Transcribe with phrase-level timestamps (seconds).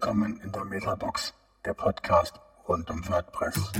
[0.00, 2.34] Willkommen in der Metabox, der Podcast
[2.68, 3.72] rund um WordPress.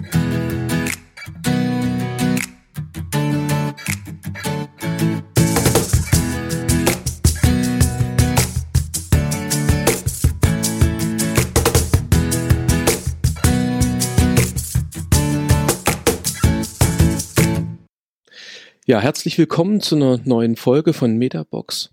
[18.86, 21.90] Ja, herzlich willkommen zu einer neuen Folge von Metabox.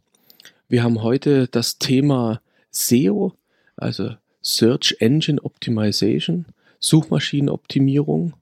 [0.68, 3.36] Wir haben heute das Thema SEO,
[3.78, 6.46] also Search Engine Optimization,
[6.80, 8.34] Suchmaschinenoptimierung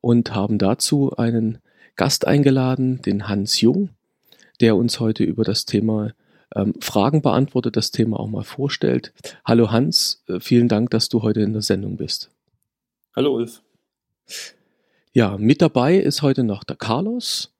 [0.00, 1.58] und haben dazu einen
[1.96, 3.90] Gast eingeladen, den Hans Jung,
[4.60, 6.12] der uns heute über das Thema
[6.54, 9.12] ähm, Fragen beantwortet, das Thema auch mal vorstellt.
[9.44, 12.30] Hallo Hans, äh, vielen Dank, dass du heute in der Sendung bist.
[13.14, 13.62] Hallo Ulf.
[15.12, 17.52] Ja, mit dabei ist heute noch der Carlos.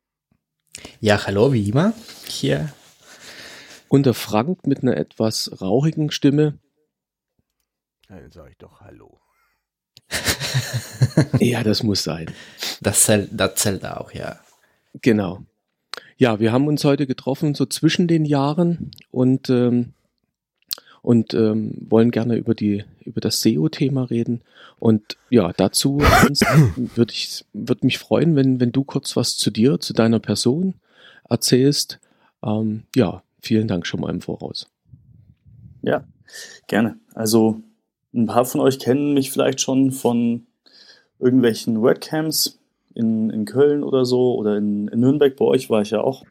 [1.00, 1.92] Ja, hallo, wie immer.
[2.26, 2.72] Hier.
[3.88, 6.54] Und der Frank mit einer etwas rauchigen Stimme.
[8.12, 9.20] Dann sage ich doch Hallo.
[11.40, 12.26] ja, das muss sein.
[12.82, 14.38] Das zählt, das zählt auch, ja.
[15.00, 15.42] Genau.
[16.18, 19.94] Ja, wir haben uns heute getroffen, so zwischen den Jahren und, ähm,
[21.00, 24.42] und ähm, wollen gerne über, die, über das SEO-Thema reden.
[24.78, 29.80] Und ja, dazu würde ich würde mich freuen, wenn, wenn du kurz was zu dir,
[29.80, 30.74] zu deiner Person
[31.30, 31.98] erzählst.
[32.44, 34.68] Ähm, ja, vielen Dank schon mal im Voraus.
[35.80, 36.04] Ja,
[36.66, 36.98] gerne.
[37.14, 37.62] Also
[38.14, 40.46] ein paar von euch kennen mich vielleicht schon von
[41.18, 42.58] irgendwelchen WordCamps
[42.94, 45.36] in, in Köln oder so oder in, in Nürnberg.
[45.36, 46.24] Bei euch war ich ja auch.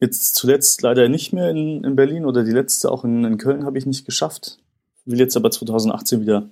[0.00, 3.64] Jetzt zuletzt leider nicht mehr in, in Berlin oder die letzte auch in, in Köln
[3.64, 4.58] habe ich nicht geschafft.
[5.04, 6.48] Will jetzt aber 2018 wieder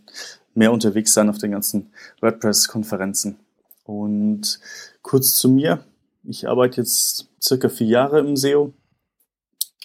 [0.55, 3.39] mehr unterwegs sein auf den ganzen WordPress-Konferenzen.
[3.85, 4.59] Und
[5.03, 5.85] kurz zu mir.
[6.25, 8.73] Ich arbeite jetzt circa vier Jahre im SEO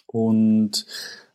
[0.08, 0.86] und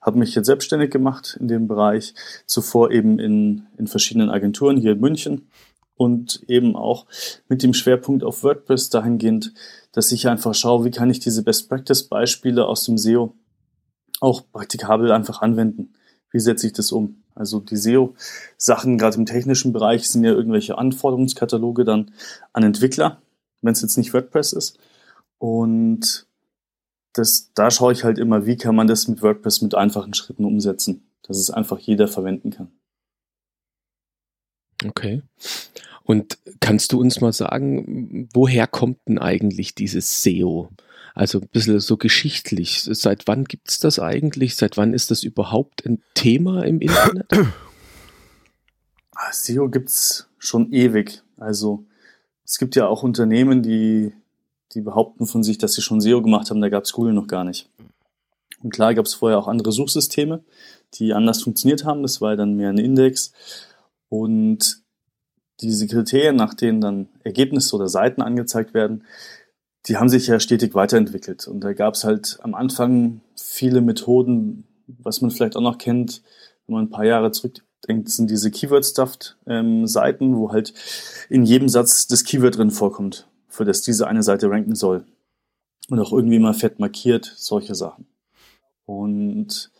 [0.06, 2.14] habe mich jetzt selbstständig gemacht in dem Bereich.
[2.46, 5.48] Zuvor eben in, in verschiedenen Agenturen hier in München
[5.96, 7.06] und eben auch
[7.48, 9.52] mit dem Schwerpunkt auf WordPress dahingehend,
[9.92, 13.34] dass ich einfach schaue, wie kann ich diese Best Practice Beispiele aus dem SEO
[14.20, 15.94] auch praktikabel einfach anwenden.
[16.31, 17.22] Wie setze ich das um?
[17.34, 22.12] Also die SEO-Sachen, gerade im technischen Bereich, sind ja irgendwelche Anforderungskataloge dann
[22.52, 23.20] an Entwickler,
[23.60, 24.78] wenn es jetzt nicht WordPress ist.
[25.38, 26.25] Und
[27.19, 30.44] das, da schaue ich halt immer, wie kann man das mit WordPress mit einfachen Schritten
[30.44, 32.72] umsetzen, dass es einfach jeder verwenden kann.
[34.84, 35.22] Okay.
[36.05, 40.71] Und kannst du uns mal sagen, woher kommt denn eigentlich dieses SEO?
[41.15, 42.82] Also ein bisschen so geschichtlich.
[42.82, 44.55] Seit wann gibt es das eigentlich?
[44.55, 47.26] Seit wann ist das überhaupt ein Thema im Internet?
[49.19, 51.22] Ah, SEO gibt es schon ewig.
[51.38, 51.87] Also
[52.44, 54.12] es gibt ja auch Unternehmen, die,
[54.75, 56.60] die behaupten von sich, dass sie schon SEO gemacht haben.
[56.60, 57.69] Da gab es Google noch gar nicht.
[58.62, 60.43] Und klar gab es vorher auch andere Suchsysteme,
[60.94, 62.03] die anders funktioniert haben.
[62.03, 63.32] Das war dann mehr ein Index.
[64.09, 64.82] Und
[65.60, 69.05] diese Kriterien, nach denen dann Ergebnisse oder Seiten angezeigt werden,
[69.87, 71.47] die haben sich ja stetig weiterentwickelt.
[71.47, 76.22] Und da gab es halt am Anfang viele Methoden, was man vielleicht auch noch kennt,
[76.66, 80.75] wenn man ein paar Jahre zurückdenkt, sind diese Keyword-Stuffed-Seiten, ähm, wo halt
[81.28, 85.05] in jedem Satz das Keyword drin vorkommt, für das diese eine Seite ranken soll.
[85.89, 88.06] Und auch irgendwie mal fett markiert, solche Sachen.
[88.84, 89.71] Und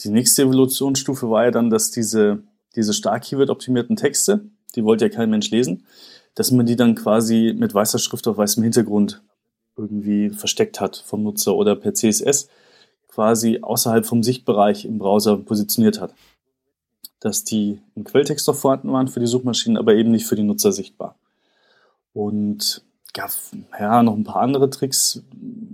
[0.00, 2.42] die nächste Evolutionsstufe war ja dann, dass diese,
[2.76, 5.86] diese stark Keyword-optimierten Texte, die wollte ja kein Mensch lesen,
[6.34, 9.22] dass man die dann quasi mit weißer Schrift auf weißem Hintergrund
[9.76, 12.48] irgendwie versteckt hat vom Nutzer oder per CSS
[13.08, 16.14] quasi außerhalb vom Sichtbereich im Browser positioniert hat.
[17.18, 20.42] Dass die im Quelltext noch vorhanden waren für die Suchmaschinen, aber eben nicht für die
[20.42, 21.18] Nutzer sichtbar.
[22.12, 23.30] Und gab
[23.78, 25.22] ja noch ein paar andere Tricks,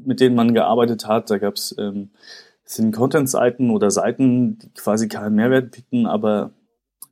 [0.05, 1.31] mit denen man gearbeitet hat.
[1.31, 2.11] Da gab es ähm,
[2.65, 6.51] sind Content-Seiten oder Seiten, die quasi keinen Mehrwert bieten, aber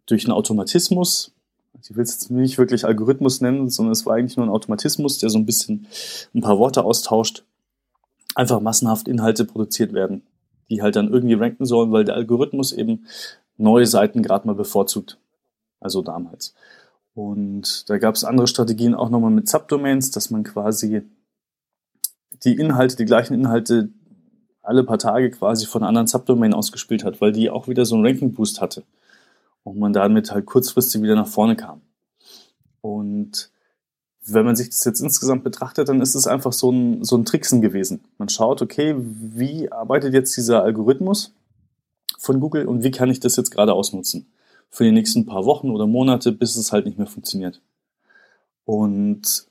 [0.06, 1.34] durch einen Automatismus
[1.82, 5.18] ich will es jetzt nicht wirklich Algorithmus nennen, sondern es war eigentlich nur ein Automatismus,
[5.18, 5.86] der so ein bisschen
[6.34, 7.44] ein paar Worte austauscht,
[8.34, 10.22] einfach massenhaft Inhalte produziert werden,
[10.70, 13.06] die halt dann irgendwie ranken sollen, weil der Algorithmus eben
[13.56, 15.18] neue Seiten gerade mal bevorzugt.
[15.80, 16.54] Also damals.
[17.14, 21.02] Und da gab es andere Strategien auch nochmal mit Subdomains, dass man quasi
[22.42, 23.88] die Inhalte, die gleichen Inhalte
[24.62, 28.06] alle paar Tage quasi von anderen Subdomain ausgespielt hat, weil die auch wieder so einen
[28.06, 28.82] Ranking-Boost hatte
[29.62, 31.82] und man damit halt kurzfristig wieder nach vorne kam.
[32.80, 33.50] Und
[34.26, 37.24] wenn man sich das jetzt insgesamt betrachtet, dann ist es einfach so ein, so ein
[37.24, 38.04] Tricksen gewesen.
[38.18, 41.34] Man schaut, okay, wie arbeitet jetzt dieser Algorithmus
[42.18, 44.26] von Google und wie kann ich das jetzt gerade ausnutzen?
[44.74, 47.62] Für die nächsten paar Wochen oder Monate, bis es halt nicht mehr funktioniert.
[48.64, 49.46] Und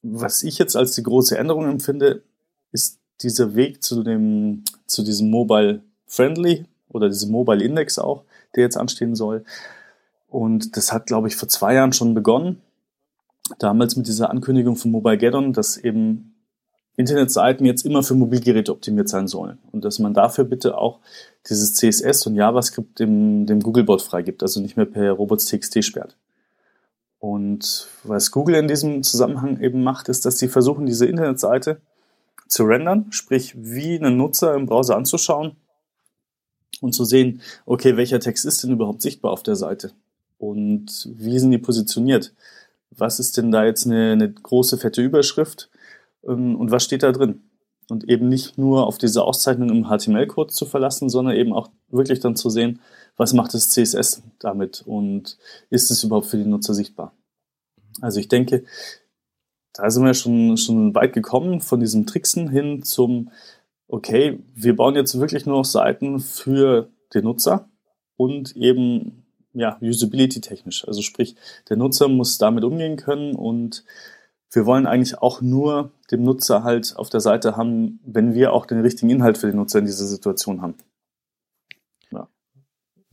[0.00, 2.22] was ich jetzt als die große Änderung empfinde,
[2.70, 8.22] ist dieser Weg zu dem, zu diesem Mobile Friendly oder diesem Mobile Index auch,
[8.54, 9.44] der jetzt anstehen soll.
[10.28, 12.60] Und das hat, glaube ich, vor zwei Jahren schon begonnen.
[13.58, 16.33] Damals mit dieser Ankündigung von Mobile Gaddon, dass eben
[16.96, 19.58] Internetseiten jetzt immer für Mobilgeräte optimiert sein sollen.
[19.72, 21.00] Und dass man dafür bitte auch
[21.48, 26.16] dieses CSS und JavaScript dem, dem Googlebot freigibt, also nicht mehr per Robots.txt sperrt.
[27.18, 31.80] Und was Google in diesem Zusammenhang eben macht, ist, dass sie versuchen, diese Internetseite
[32.48, 35.56] zu rendern, sprich wie einen Nutzer im Browser anzuschauen
[36.80, 39.92] und zu sehen, okay, welcher Text ist denn überhaupt sichtbar auf der Seite
[40.38, 42.34] und wie sind die positioniert?
[42.90, 45.70] Was ist denn da jetzt eine, eine große, fette Überschrift
[46.24, 47.42] und was steht da drin?
[47.90, 52.20] Und eben nicht nur auf diese Auszeichnung im HTML-Code zu verlassen, sondern eben auch wirklich
[52.20, 52.80] dann zu sehen,
[53.16, 55.36] was macht das CSS damit und
[55.70, 57.12] ist es überhaupt für die Nutzer sichtbar?
[58.00, 58.64] Also ich denke,
[59.74, 63.30] da sind wir schon, schon weit gekommen von diesem Tricksen hin zum,
[63.88, 67.68] okay, wir bauen jetzt wirklich nur noch Seiten für den Nutzer
[68.16, 70.86] und eben, ja, Usability technisch.
[70.86, 71.36] Also sprich,
[71.68, 73.84] der Nutzer muss damit umgehen können und
[74.54, 78.66] wir wollen eigentlich auch nur dem Nutzer halt auf der Seite haben, wenn wir auch
[78.66, 80.74] den richtigen Inhalt für den Nutzer in dieser Situation haben.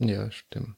[0.08, 0.76] Ja, stimmt.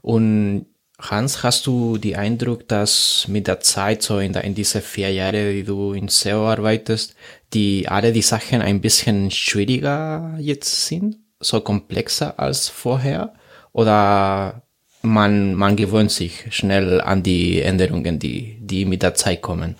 [0.00, 0.66] Und
[0.98, 5.52] Hans, hast du die Eindruck, dass mit der Zeit, so in, in diese vier Jahre,
[5.52, 7.16] die du in SEO arbeitest,
[7.52, 13.34] die alle die Sachen ein bisschen schwieriger jetzt sind, so komplexer als vorher?
[13.72, 14.62] Oder
[15.02, 19.76] man, man gewöhnt sich schnell an die Änderungen, die, die mit der Zeit kommen?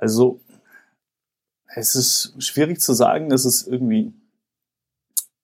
[0.00, 0.40] Also,
[1.74, 4.12] es ist schwierig zu sagen, dass es irgendwie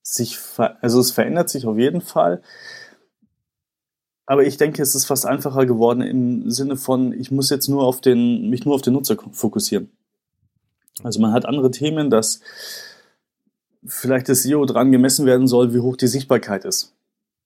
[0.03, 2.43] sich, also es verändert sich auf jeden Fall.
[4.27, 7.85] Aber ich denke, es ist fast einfacher geworden im Sinne von, ich muss jetzt nur
[7.85, 9.91] auf den, mich nur auf den Nutzer fokussieren.
[11.03, 12.41] Also man hat andere Themen, dass
[13.85, 16.95] vielleicht das SEO dran gemessen werden soll, wie hoch die Sichtbarkeit ist.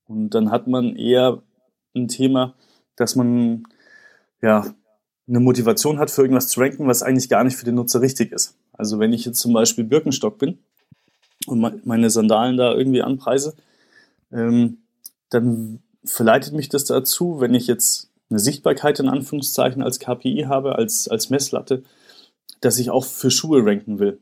[0.06, 1.42] Und dann hat man eher
[1.94, 2.54] ein Thema,
[2.96, 3.64] dass man
[4.40, 4.74] ja
[5.28, 8.32] eine Motivation hat, für irgendwas zu ranken, was eigentlich gar nicht für den Nutzer richtig
[8.32, 8.56] ist.
[8.72, 10.58] Also wenn ich jetzt zum Beispiel Birkenstock bin
[11.46, 13.54] und meine Sandalen da irgendwie anpreise,
[14.32, 14.78] ähm,
[15.28, 20.76] dann verleitet mich das dazu, wenn ich jetzt eine Sichtbarkeit in Anführungszeichen als KPI habe,
[20.76, 21.82] als, als Messlatte,
[22.60, 24.20] dass ich auch für Schuhe ranken will.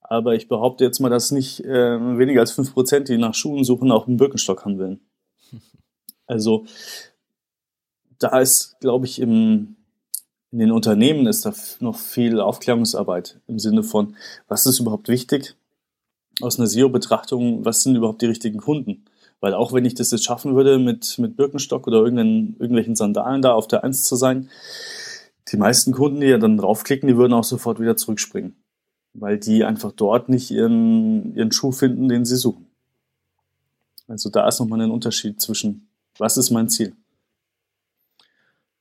[0.00, 3.90] Aber ich behaupte jetzt mal, dass nicht äh, weniger als 5%, die nach Schuhen suchen,
[3.90, 5.00] auch einen Birkenstock haben wollen.
[6.26, 6.64] Also
[8.18, 9.76] da ist, glaube ich, im,
[10.54, 14.14] in den Unternehmen ist da noch viel Aufklärungsarbeit im Sinne von,
[14.46, 15.56] was ist überhaupt wichtig,
[16.40, 19.04] aus einer SEO-Betrachtung, was sind überhaupt die richtigen Kunden?
[19.40, 23.52] Weil auch wenn ich das jetzt schaffen würde, mit, mit Birkenstock oder irgendwelchen Sandalen da
[23.52, 24.48] auf der Eins zu sein,
[25.50, 28.54] die meisten Kunden, die ja dann draufklicken, die würden auch sofort wieder zurückspringen.
[29.12, 32.68] Weil die einfach dort nicht ihren, ihren Schuh finden, den sie suchen.
[34.06, 36.94] Also da ist nochmal ein Unterschied zwischen, was ist mein Ziel?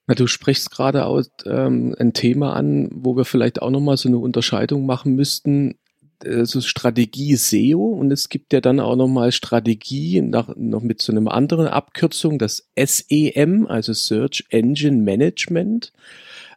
[0.07, 4.09] Na, du sprichst gerade auch ähm, ein Thema an, wo wir vielleicht auch nochmal so
[4.09, 5.75] eine Unterscheidung machen müssten
[6.23, 11.01] äh, so Strategie SEO und es gibt ja dann auch nochmal Strategie nach, noch mit
[11.01, 15.93] so einem anderen Abkürzung, das SEM, also Search Engine Management,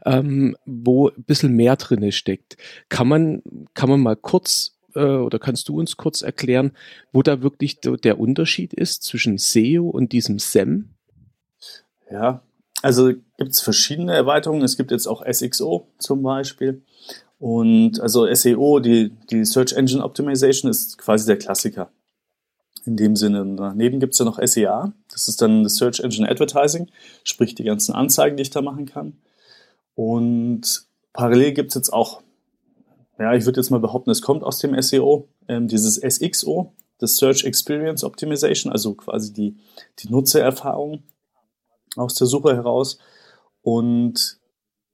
[0.04, 2.56] ähm, wo ein bisschen mehr drinne steckt.
[2.88, 3.42] Kann man,
[3.74, 6.72] kann man mal kurz äh, oder kannst du uns kurz erklären,
[7.12, 10.90] wo da wirklich der Unterschied ist zwischen SEO und diesem SEM?
[12.10, 12.42] Ja,
[12.82, 14.62] also gibt es verschiedene Erweiterungen.
[14.62, 16.82] Es gibt jetzt auch SXO zum Beispiel.
[17.38, 21.90] Und also SEO, die, die Search Engine Optimization, ist quasi der Klassiker.
[22.84, 23.44] In dem Sinne.
[23.56, 26.88] Daneben gibt es ja noch SEA, das ist dann das Search Engine Advertising,
[27.24, 29.18] sprich die ganzen Anzeigen, die ich da machen kann.
[29.96, 32.22] Und parallel gibt es jetzt auch,
[33.18, 37.16] ja, ich würde jetzt mal behaupten, es kommt aus dem SEO, ähm, dieses SXO, das
[37.16, 39.56] Search Experience Optimization, also quasi die,
[39.98, 41.02] die Nutzererfahrung
[41.96, 42.98] aus der Suche heraus.
[43.62, 44.38] Und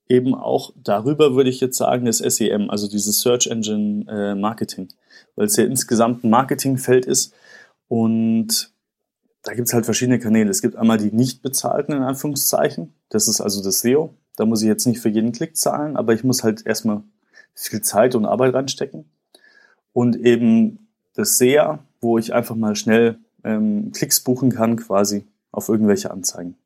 [0.08, 4.88] eben auch darüber würde ich jetzt sagen, das SEM, also dieses Search Engine äh, Marketing,
[5.36, 7.34] weil es ja insgesamt ein Marketingfeld ist
[7.88, 8.72] und
[9.42, 10.50] da gibt es halt verschiedene Kanäle.
[10.50, 12.94] Es gibt einmal die nicht bezahlten, in Anführungszeichen.
[13.08, 14.14] Das ist also das SEO.
[14.36, 17.02] Da muss ich jetzt nicht für jeden Klick zahlen, aber ich muss halt erstmal
[17.54, 19.04] viel Zeit und Arbeit reinstecken.
[19.92, 25.68] Und eben das SEA, wo ich einfach mal schnell ähm, Klicks buchen kann, quasi auf
[25.68, 26.56] irgendwelche Anzeigen.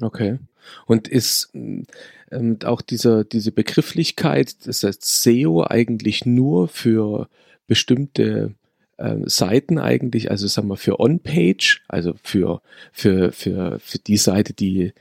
[0.00, 0.38] Okay.
[0.86, 7.28] Und ist ähm, auch dieser, diese Begrifflichkeit, das heißt SEO eigentlich nur für
[7.66, 8.54] bestimmte
[8.96, 14.52] äh, Seiten eigentlich, also sagen wir für On-Page, also für, für, für, für die Seite,
[14.52, 14.92] die,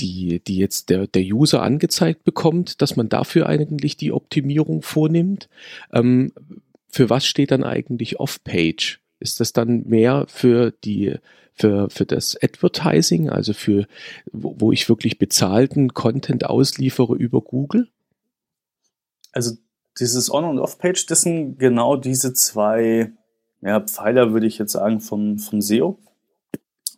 [0.00, 5.48] die, die jetzt der, der User angezeigt bekommt, dass man dafür eigentlich die Optimierung vornimmt.
[5.92, 6.32] Ähm,
[6.88, 9.00] für was steht dann eigentlich Off-Page?
[9.20, 11.16] Ist das dann mehr für die
[11.56, 13.86] für, für das Advertising, also für
[14.30, 17.88] wo, wo ich wirklich bezahlten Content ausliefere über Google?
[19.32, 19.56] Also
[19.98, 23.12] dieses On- und Off-Page, das sind genau diese zwei
[23.62, 25.98] ja, Pfeiler, würde ich jetzt sagen, vom, vom SEO.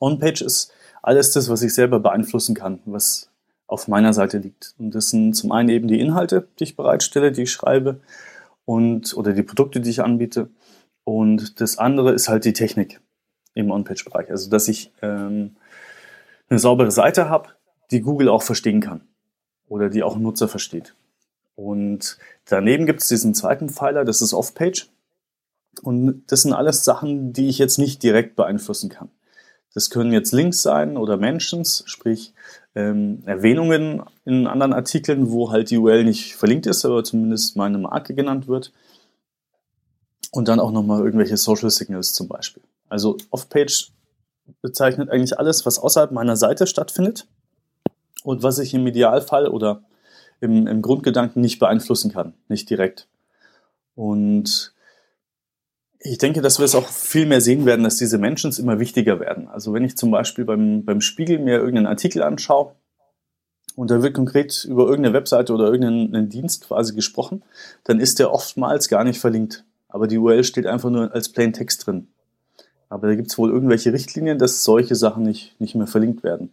[0.01, 0.73] On-Page ist
[1.03, 3.31] alles das, was ich selber beeinflussen kann, was
[3.69, 4.75] auf meiner Seite liegt.
[4.79, 8.01] Und das sind zum einen eben die Inhalte, die ich bereitstelle, die ich schreibe
[8.65, 10.51] und oder die Produkte, die ich anbiete.
[11.05, 13.01] Und das andere ist halt die Technik
[13.59, 14.31] im On-Page-Bereich.
[14.31, 15.57] Also dass ich ähm,
[16.49, 17.51] eine saubere Seite habe,
[17.91, 19.03] die Google auch verstehen kann
[19.69, 20.95] oder die auch ein Nutzer versteht.
[21.57, 24.89] Und daneben gibt es diesen zweiten Pfeiler, das ist Off-Page.
[25.83, 29.11] Und das sind alles Sachen, die ich jetzt nicht direkt beeinflussen kann.
[29.75, 32.33] Das können jetzt Links sein oder Mentions, sprich
[32.75, 37.79] ähm, Erwähnungen in anderen Artikeln, wo halt die URL nicht verlinkt ist, aber zumindest meine
[37.79, 38.73] Marke genannt wird.
[40.31, 42.63] Und dann auch nochmal irgendwelche Social Signals zum Beispiel.
[42.89, 43.93] Also Off-Page
[44.63, 47.27] bezeichnet eigentlich alles, was außerhalb meiner Seite stattfindet
[48.25, 49.83] und was ich im Idealfall oder
[50.41, 53.09] im, im Grundgedanken nicht beeinflussen kann, nicht direkt.
[53.95, 54.73] Und
[56.01, 59.19] ich denke, dass wir es auch viel mehr sehen werden, dass diese Menschen immer wichtiger
[59.19, 59.49] werden.
[59.49, 62.77] Also wenn ich zum Beispiel beim, beim Spiegel mir irgendeinen Artikel anschaue
[63.75, 67.43] und da wird konkret über irgendeine Webseite oder irgendeinen Dienst quasi gesprochen,
[67.85, 69.65] dann ist der oftmals gar nicht verlinkt.
[69.89, 72.09] Aber die URL steht einfach nur als Plain Text drin.
[72.89, 76.53] Aber da gibt es wohl irgendwelche Richtlinien, dass solche Sachen nicht, nicht mehr verlinkt werden.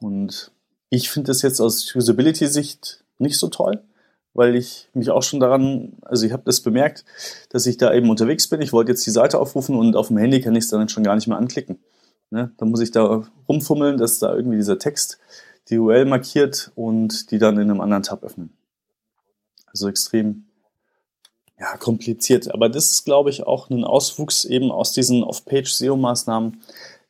[0.00, 0.52] Und
[0.90, 3.82] ich finde das jetzt aus Usability-Sicht nicht so toll
[4.34, 7.04] weil ich mich auch schon daran, also ich habe das bemerkt,
[7.48, 8.60] dass ich da eben unterwegs bin.
[8.60, 11.04] Ich wollte jetzt die Seite aufrufen und auf dem Handy kann ich es dann schon
[11.04, 11.78] gar nicht mehr anklicken.
[12.30, 12.52] Ne?
[12.56, 15.18] Dann muss ich da rumfummeln, dass da irgendwie dieser Text
[15.70, 18.52] die URL markiert und die dann in einem anderen Tab öffnen.
[19.66, 20.46] Also extrem
[21.58, 22.52] ja, kompliziert.
[22.52, 26.60] Aber das ist, glaube ich, auch ein Auswuchs eben aus diesen Off-Page-SEO-Maßnahmen,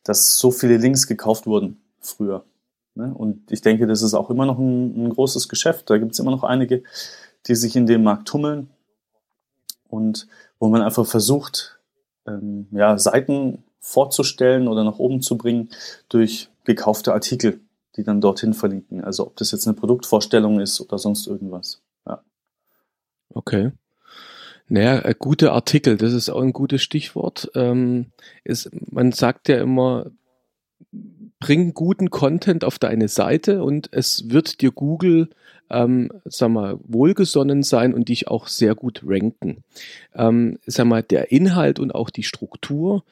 [0.03, 2.45] dass so viele Links gekauft wurden früher.
[2.93, 3.13] Ne?
[3.13, 5.89] Und ich denke, das ist auch immer noch ein, ein großes Geschäft.
[5.89, 6.83] Da gibt es immer noch einige,
[7.47, 8.69] die sich in dem Markt tummeln
[9.89, 10.27] und
[10.59, 11.79] wo man einfach versucht,
[12.27, 15.69] ähm, ja, Seiten vorzustellen oder nach oben zu bringen
[16.09, 17.59] durch gekaufte Artikel,
[17.95, 19.03] die dann dorthin verlinken.
[19.03, 21.81] Also ob das jetzt eine Produktvorstellung ist oder sonst irgendwas.
[22.07, 22.23] Ja.
[23.29, 23.71] Okay.
[24.67, 27.51] Naja, äh, gute Artikel, das ist auch ein gutes Stichwort.
[27.55, 28.07] Ähm,
[28.43, 30.11] ist, man sagt ja immer,
[31.39, 35.29] bring guten Content auf deine Seite und es wird dir Google,
[35.69, 39.63] ähm, sag mal, wohlgesonnen sein und dich auch sehr gut ranken.
[40.15, 43.03] Ähm, sag mal, der Inhalt und auch die Struktur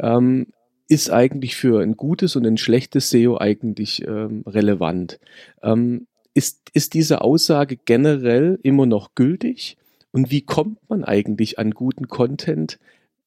[0.00, 0.48] ähm,
[0.88, 5.20] ist eigentlich für ein gutes und ein schlechtes SEO eigentlich ähm, relevant.
[5.62, 9.76] Ähm, ist, ist diese Aussage generell immer noch gültig?
[10.16, 12.78] Und wie kommt man eigentlich an guten Content,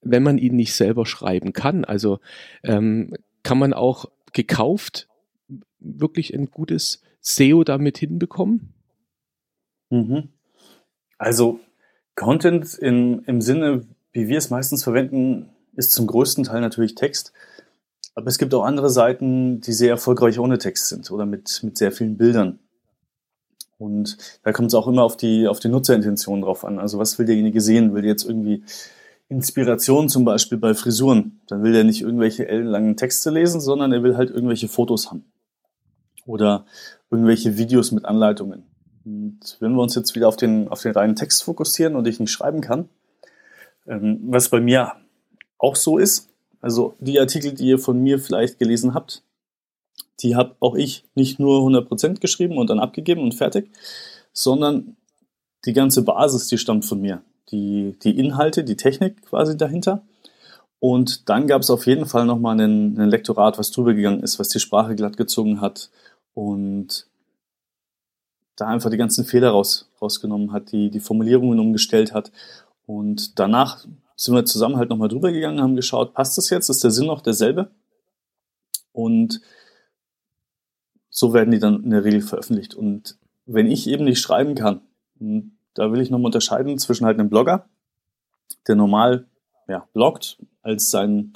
[0.01, 1.86] wenn man ihn nicht selber schreiben kann?
[1.86, 2.17] Also
[2.63, 5.08] ähm, kann man auch gekauft
[5.79, 8.74] wirklich ein gutes SEO damit hinbekommen?
[9.91, 10.29] Mhm.
[11.19, 11.60] Also
[12.15, 17.34] Content in, im Sinne, wie wir es meistens verwenden, ist zum größten Teil natürlich Text.
[18.15, 21.77] Aber es gibt auch andere Seiten, die sehr erfolgreich ohne Text sind oder mit, mit
[21.77, 22.58] sehr vielen Bildern.
[23.79, 26.77] Und da kommt es auch immer auf die, auf die Nutzerintention drauf an.
[26.79, 27.95] Also was will derjenige sehen?
[27.95, 28.63] Will der jetzt irgendwie
[29.29, 31.39] Inspiration zum Beispiel bei Frisuren.
[31.48, 35.24] Dann will er nicht irgendwelche ellenlangen Texte lesen, sondern er will halt irgendwelche Fotos haben.
[36.25, 36.65] Oder
[37.12, 38.63] irgendwelche Videos mit Anleitungen.
[39.05, 42.19] Und wenn wir uns jetzt wieder auf den, auf den reinen Text fokussieren und ich
[42.19, 42.89] nicht schreiben kann,
[43.88, 44.93] ähm, was bei mir
[45.57, 49.24] auch so ist, also die Artikel, die ihr von mir vielleicht gelesen habt,
[50.21, 53.71] die habe auch ich nicht nur 100% geschrieben und dann abgegeben und fertig,
[54.33, 54.97] sondern
[55.65, 57.21] die ganze Basis, die stammt von mir
[57.51, 60.03] die, die Inhalte, die Technik quasi dahinter.
[60.79, 64.39] Und dann gab es auf jeden Fall nochmal ein, ein Lektorat, was drüber gegangen ist,
[64.39, 65.89] was die Sprache glatt gezogen hat
[66.33, 67.07] und
[68.55, 72.31] da einfach die ganzen Fehler raus, rausgenommen hat, die, die Formulierungen umgestellt hat.
[72.85, 73.85] Und danach
[74.15, 76.69] sind wir zusammen halt nochmal drüber gegangen, haben geschaut, passt das jetzt?
[76.69, 77.71] Ist der Sinn noch derselbe?
[78.91, 79.41] Und
[81.10, 82.75] so werden die dann in der Regel veröffentlicht.
[82.75, 84.82] Und wenn ich eben nicht schreiben kann,
[85.74, 87.68] da will ich nochmal unterscheiden zwischen halt einem Blogger,
[88.68, 89.25] der normal
[89.68, 91.34] ja, bloggt als sein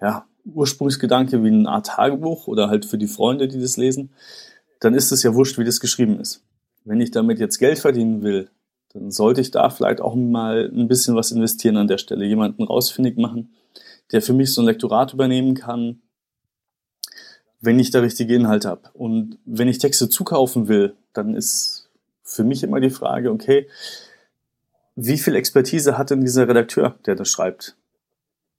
[0.00, 4.10] ja, Ursprungsgedanke wie eine Art Tagebuch oder halt für die Freunde, die das lesen,
[4.80, 6.42] dann ist es ja wurscht, wie das geschrieben ist.
[6.84, 8.50] Wenn ich damit jetzt Geld verdienen will,
[8.92, 12.64] dann sollte ich da vielleicht auch mal ein bisschen was investieren an der Stelle, jemanden
[12.64, 13.54] rausfindig machen,
[14.10, 16.01] der für mich so ein Lektorat übernehmen kann,
[17.62, 18.90] wenn ich da richtige Inhalte habe.
[18.92, 21.88] Und wenn ich Texte zukaufen will, dann ist
[22.22, 23.66] für mich immer die Frage, okay,
[24.94, 27.76] wie viel Expertise hat denn dieser Redakteur, der das schreibt?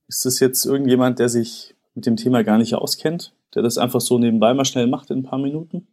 [0.07, 4.01] ist das jetzt irgendjemand, der sich mit dem Thema gar nicht auskennt, der das einfach
[4.01, 5.87] so nebenbei mal schnell macht in ein paar Minuten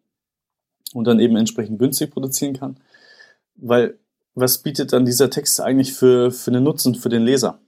[0.93, 2.77] und dann eben entsprechend günstig produzieren kann?
[3.57, 3.99] Weil
[4.35, 7.61] was bietet dann dieser Text eigentlich für, für einen Nutzen für den Leser?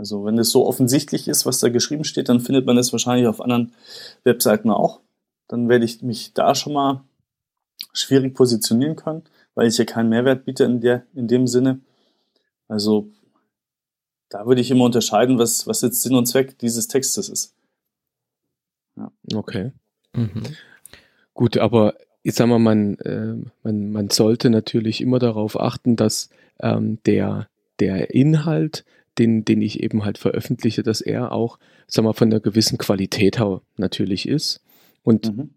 [0.00, 3.26] Also wenn es so offensichtlich ist, was da geschrieben steht, dann findet man es wahrscheinlich
[3.26, 3.74] auf anderen
[4.24, 5.00] Webseiten auch.
[5.46, 7.04] Dann werde ich mich da schon mal
[7.92, 11.80] schwierig positionieren können, weil ich hier keinen Mehrwert biete in, der, in dem Sinne.
[12.66, 13.10] Also
[14.30, 17.54] da würde ich immer unterscheiden, was, was jetzt Sinn und Zweck dieses Textes ist.
[18.96, 19.12] Ja.
[19.34, 19.72] Okay.
[20.14, 20.44] Mhm.
[21.34, 21.92] Gut, aber
[22.22, 27.50] ich sag mal, man, äh, man, man sollte natürlich immer darauf achten, dass ähm, der,
[27.80, 28.86] der Inhalt,
[29.20, 33.38] den, den ich eben halt veröffentliche, dass er auch, sag mal, von einer gewissen Qualität
[33.76, 34.62] natürlich ist.
[35.02, 35.50] Und mhm.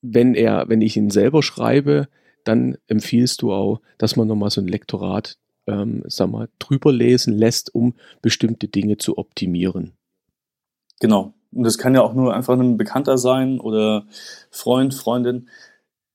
[0.00, 2.08] wenn er, wenn ich ihn selber schreibe,
[2.44, 7.36] dann empfiehlst du auch, dass man nochmal so ein Lektorat, ähm, sag mal, drüber lesen
[7.36, 9.92] lässt, um bestimmte Dinge zu optimieren.
[11.00, 11.34] Genau.
[11.52, 14.06] Und das kann ja auch nur einfach ein Bekannter sein oder
[14.50, 15.48] Freund, Freundin,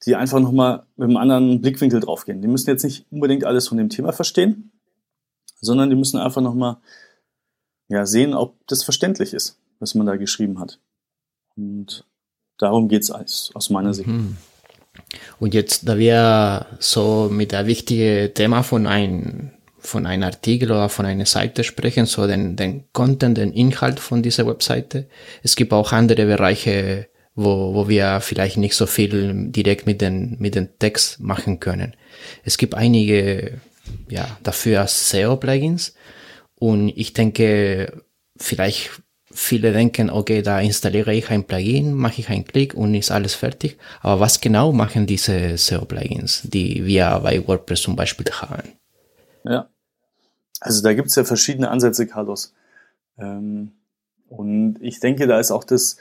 [0.06, 2.42] die einfach nochmal mit einem anderen Blickwinkel draufgehen.
[2.42, 4.72] Die müssen jetzt nicht unbedingt alles von dem Thema verstehen,
[5.64, 6.78] sondern die müssen einfach nochmal
[7.88, 10.80] ja, sehen, ob das verständlich ist, was man da geschrieben hat.
[11.56, 12.06] Und
[12.58, 14.08] darum geht's aus, aus meiner Sicht.
[14.08, 14.38] Mhm.
[15.40, 19.52] Und jetzt, da wir so mit der wichtigen Thema von einem
[19.86, 24.24] von einem Artikel oder von einer Seite sprechen, so den, den Content, den Inhalt von
[24.24, 25.08] dieser Webseite.
[25.44, 30.38] Es gibt auch andere Bereiche, wo, wo wir vielleicht nicht so viel direkt mit den,
[30.40, 31.96] mit den Text machen können.
[32.44, 33.60] Es gibt einige,
[34.10, 35.94] ja, dafür SEO-Plugins
[36.56, 38.04] und ich denke,
[38.38, 43.12] vielleicht viele denken, okay, da installiere ich ein Plugin, mache ich einen Klick und ist
[43.12, 43.78] alles fertig.
[44.02, 48.74] Aber was genau machen diese SEO-Plugins, die wir bei WordPress zum Beispiel haben?
[49.44, 49.70] Ja,
[50.60, 52.54] also da gibt es ja verschiedene Ansätze, Carlos.
[53.18, 53.72] Ähm,
[54.30, 55.98] und ich denke, da ist auch das,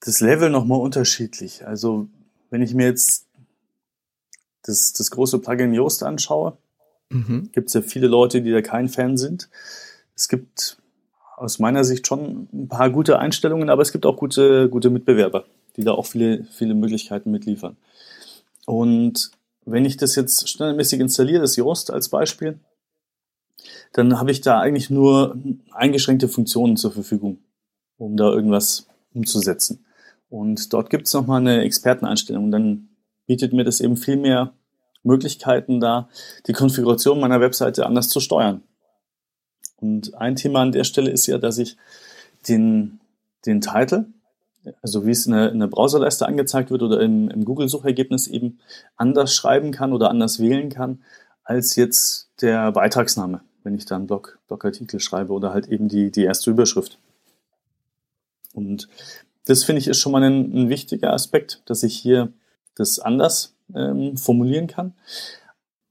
[0.00, 1.66] das Level nochmal unterschiedlich.
[1.66, 2.08] Also
[2.50, 3.26] wenn ich mir jetzt
[4.62, 6.56] das, das große Plugin Yoast anschaue,
[7.10, 7.50] mhm.
[7.52, 9.48] gibt es ja viele Leute, die da kein Fan sind.
[10.14, 10.78] Es gibt
[11.36, 15.44] aus meiner Sicht schon ein paar gute Einstellungen, aber es gibt auch gute, gute Mitbewerber,
[15.76, 17.76] die da auch viele, viele Möglichkeiten mitliefern.
[18.66, 19.30] Und
[19.64, 22.58] wenn ich das jetzt standardmäßig installiere, das Yoast als Beispiel,
[23.92, 25.36] dann habe ich da eigentlich nur
[25.72, 27.38] eingeschränkte Funktionen zur Verfügung,
[27.96, 29.84] um da irgendwas umzusetzen.
[30.28, 32.50] Und dort gibt es nochmal eine Experteneinstellung.
[32.50, 32.88] Dann
[33.26, 34.52] bietet mir das eben viel mehr
[35.08, 36.08] Möglichkeiten da,
[36.46, 38.62] die Konfiguration meiner Webseite anders zu steuern.
[39.80, 41.76] Und ein Thema an der Stelle ist ja, dass ich
[42.48, 43.00] den,
[43.46, 44.06] den Titel,
[44.82, 48.58] also wie es in der, in der Browserleiste angezeigt wird oder im, im Google-Suchergebnis eben
[48.96, 51.02] anders schreiben kann oder anders wählen kann,
[51.44, 56.10] als jetzt der Beitragsname, wenn ich da einen Blog, Blogartikel schreibe oder halt eben die,
[56.10, 56.98] die erste Überschrift.
[58.52, 58.88] Und
[59.46, 62.32] das finde ich ist schon mal ein, ein, wichtiger Aspekt, dass ich hier
[62.74, 64.94] das anders ähm, formulieren kann.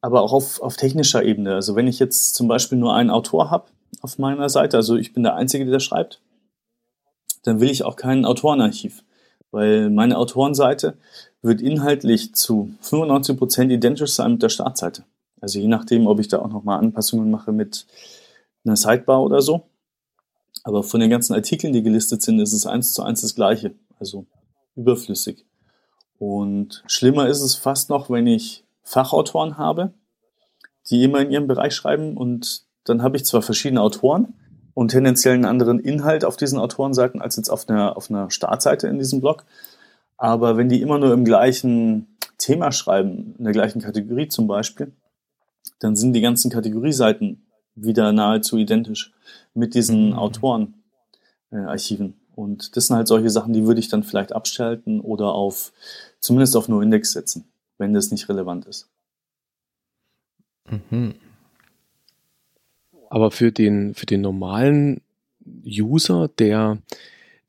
[0.02, 1.56] Aber auch auf, auf technischer Ebene.
[1.56, 3.66] Also wenn ich jetzt zum Beispiel nur einen Autor habe,
[4.02, 6.22] auf meiner Seite, also ich bin der Einzige, der schreibt,
[7.44, 9.04] dann will ich auch kein Autorenarchiv,
[9.52, 10.98] weil meine Autorenseite
[11.42, 15.04] wird inhaltlich zu 95 Prozent identisch sein mit der Startseite.
[15.40, 17.86] Also je nachdem, ob ich da auch nochmal Anpassungen mache mit
[18.66, 19.64] einer Sidebar oder so.
[20.64, 23.74] Aber von den ganzen Artikeln, die gelistet sind, ist es eins zu eins das gleiche.
[24.00, 24.26] Also
[24.76, 25.47] überflüssig.
[26.20, 29.94] Und schlimmer ist es fast noch, wenn ich Fachautoren habe,
[30.90, 34.34] die immer in ihrem Bereich schreiben und dann habe ich zwar verschiedene Autoren
[34.74, 38.88] und tendenziell einen anderen Inhalt auf diesen Autorenseiten als jetzt auf einer, auf einer Startseite
[38.88, 39.44] in diesem Blog.
[40.18, 44.94] Aber wenn die immer nur im gleichen Thema schreiben, in der gleichen Kategorie zum Beispiel,
[45.80, 49.14] dann sind die ganzen Kategorieseiten wieder nahezu identisch
[49.54, 50.14] mit diesen mhm.
[50.14, 52.10] Autorenarchiven.
[52.10, 55.74] Äh, und das sind halt solche Sachen, die würde ich dann vielleicht abschalten oder auf
[56.20, 57.46] zumindest auf nur Index setzen,
[57.80, 58.88] wenn das nicht relevant ist.
[60.70, 61.16] Mhm.
[63.10, 65.02] Aber für den, für den normalen
[65.66, 66.78] User, der,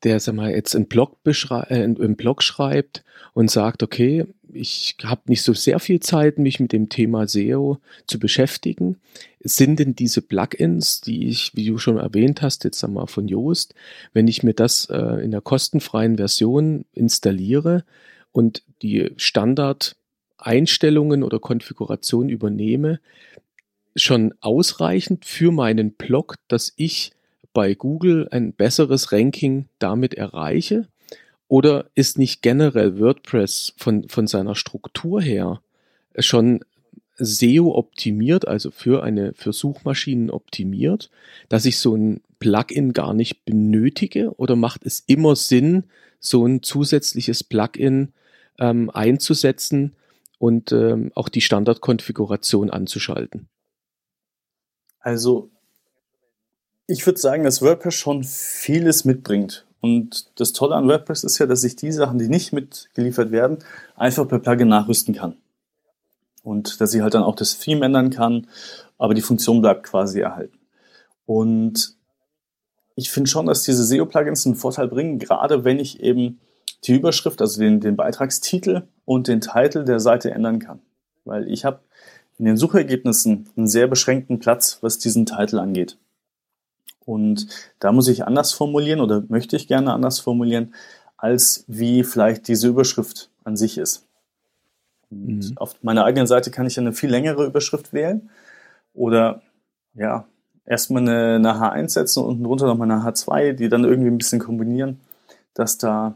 [0.03, 5.21] der sag mal, jetzt einen Blog, äh, einen Blog schreibt und sagt, okay, ich habe
[5.27, 8.97] nicht so sehr viel Zeit, mich mit dem Thema SEO zu beschäftigen.
[9.41, 13.75] Sind denn diese Plugins, die ich, wie du schon erwähnt hast, jetzt einmal von Yoast,
[14.13, 17.83] wenn ich mir das äh, in der kostenfreien Version installiere
[18.31, 22.99] und die Standard-Einstellungen oder Konfiguration übernehme,
[23.95, 27.11] schon ausreichend für meinen Blog, dass ich
[27.59, 30.87] bei Google ein besseres Ranking damit erreiche?
[31.49, 35.61] Oder ist nicht generell WordPress von, von seiner Struktur her
[36.17, 36.61] schon
[37.17, 41.09] SEO optimiert, also für eine, für Suchmaschinen optimiert,
[41.49, 44.33] dass ich so ein Plugin gar nicht benötige?
[44.37, 45.83] Oder macht es immer Sinn,
[46.21, 48.13] so ein zusätzliches Plugin
[48.57, 49.97] ähm, einzusetzen
[50.37, 53.49] und ähm, auch die Standardkonfiguration anzuschalten?
[55.01, 55.51] Also
[56.89, 59.67] ich würde sagen, dass WordPress schon vieles mitbringt.
[59.79, 63.59] Und das Tolle an WordPress ist ja, dass ich die Sachen, die nicht mitgeliefert werden,
[63.95, 65.37] einfach per Plugin nachrüsten kann.
[66.41, 68.47] Und dass ich halt dann auch das Theme ändern kann,
[68.97, 70.57] aber die Funktion bleibt quasi erhalten.
[71.27, 71.95] Und
[72.95, 76.39] ich finde schon, dass diese SEO-Plugins einen Vorteil bringen, gerade wenn ich eben
[76.85, 80.79] die Überschrift, also den, den Beitragstitel und den Titel der Seite ändern kann.
[81.23, 81.81] Weil ich habe
[82.39, 85.99] in den Suchergebnissen einen sehr beschränkten Platz, was diesen Titel angeht.
[87.09, 87.47] Und
[87.79, 90.75] da muss ich anders formulieren oder möchte ich gerne anders formulieren,
[91.17, 94.05] als wie vielleicht diese Überschrift an sich ist.
[95.09, 95.53] Mhm.
[95.55, 98.29] Auf meiner eigenen Seite kann ich eine viel längere Überschrift wählen
[98.93, 99.41] oder
[99.95, 100.27] ja,
[100.67, 104.19] erstmal eine, eine H1 setzen und unten drunter nochmal eine H2, die dann irgendwie ein
[104.19, 104.99] bisschen kombinieren,
[105.55, 106.15] dass da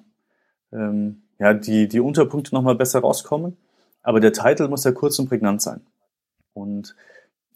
[0.71, 3.57] ähm, ja, die, die Unterpunkte nochmal besser rauskommen.
[4.03, 5.81] Aber der Titel muss ja kurz und prägnant sein.
[6.53, 6.95] Und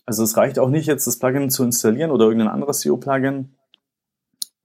[0.07, 3.53] also es reicht auch nicht, jetzt das Plugin zu installieren oder irgendein anderes SEO-Plugin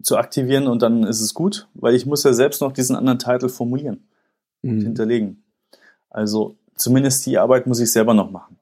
[0.00, 3.18] zu aktivieren und dann ist es gut, weil ich muss ja selbst noch diesen anderen
[3.18, 4.08] Titel formulieren
[4.62, 4.82] und mhm.
[4.82, 5.42] hinterlegen.
[6.10, 8.56] Also zumindest die Arbeit muss ich selber noch machen.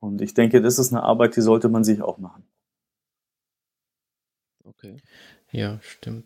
[0.00, 2.42] Und ich denke, das ist eine Arbeit, die sollte man sich auch machen.
[4.64, 4.96] Okay.
[5.52, 6.24] Ja, stimmt.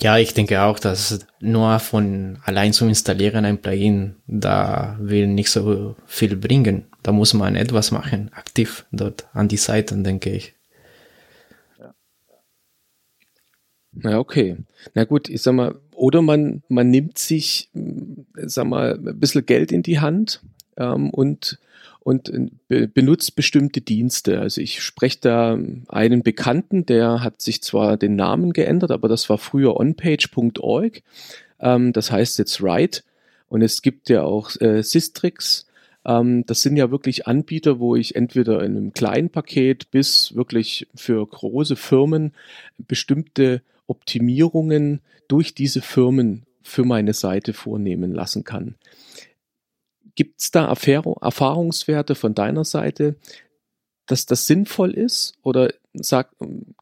[0.00, 5.50] Ja, ich denke auch, dass nur von allein zum Installieren ein Plugin, da will nicht
[5.50, 6.84] so viel bringen.
[7.02, 10.54] Da muss man etwas machen, aktiv dort an die Seiten, denke ich.
[14.02, 14.56] Ja, okay.
[14.94, 17.70] Na gut, ich sag mal, oder man, man nimmt sich,
[18.34, 20.40] sag mal, ein bisschen Geld in die Hand
[20.76, 21.58] ähm, und
[22.08, 22.32] und
[22.68, 24.40] be benutzt bestimmte Dienste.
[24.40, 29.28] Also ich spreche da einen Bekannten, der hat sich zwar den Namen geändert, aber das
[29.28, 31.02] war früher onpage.org.
[31.60, 33.02] Ähm, das heißt jetzt Write.
[33.50, 35.66] Und es gibt ja auch äh, Systrix.
[36.06, 40.86] Ähm, das sind ja wirklich Anbieter, wo ich entweder in einem kleinen Paket bis wirklich
[40.94, 42.32] für große Firmen
[42.78, 48.76] bestimmte Optimierungen durch diese Firmen für meine Seite vornehmen lassen kann.
[50.18, 53.14] Gibt es da Erfahrungswerte von deiner Seite,
[54.06, 55.34] dass das sinnvoll ist?
[55.44, 56.34] Oder sagt,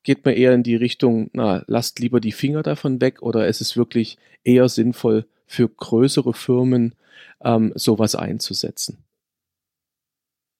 [0.04, 3.20] geht man eher in die Richtung, na, lasst lieber die Finger davon weg?
[3.20, 6.94] Oder ist es wirklich eher sinnvoll für größere Firmen,
[7.44, 9.04] ähm, sowas einzusetzen?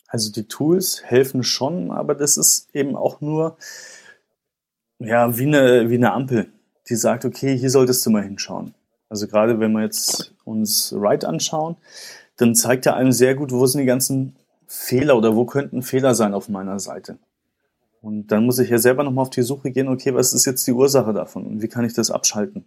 [0.09, 3.57] Also die Tools helfen schon, aber das ist eben auch nur
[4.99, 6.53] ja, wie eine, wie eine Ampel,
[6.91, 8.75] die sagt, okay, hier solltest du mal hinschauen.
[9.09, 11.77] Also gerade wenn wir jetzt uns Write anschauen,
[12.37, 16.15] dann zeigt er einem sehr gut, wo sind die ganzen Fehler oder wo könnten Fehler
[16.15, 17.19] sein auf meiner Seite.
[18.03, 20.67] Und dann muss ich ja selber nochmal auf die Suche gehen, okay, was ist jetzt
[20.67, 22.65] die Ursache davon und wie kann ich das abschalten?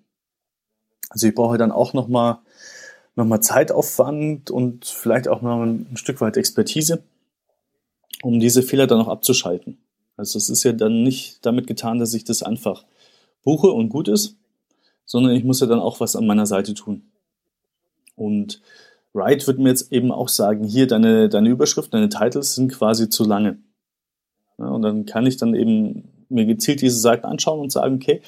[1.09, 2.39] Also ich brauche dann auch nochmal
[3.15, 7.03] noch mal Zeitaufwand und vielleicht auch noch ein, Stück weit Expertise,
[8.21, 9.77] um diese Fehler dann auch abzuschalten.
[10.15, 12.85] Also es ist ja dann nicht damit getan, dass ich das einfach
[13.43, 14.35] buche und gut ist,
[15.05, 17.03] sondern ich muss ja dann auch was an meiner Seite tun.
[18.15, 18.61] Und
[19.13, 23.09] Wright wird mir jetzt eben auch sagen, hier deine, deine Überschrift, deine Titles sind quasi
[23.09, 23.59] zu lange.
[24.57, 28.21] Ja, und dann kann ich dann eben mir gezielt diese Seiten anschauen und sagen, okay,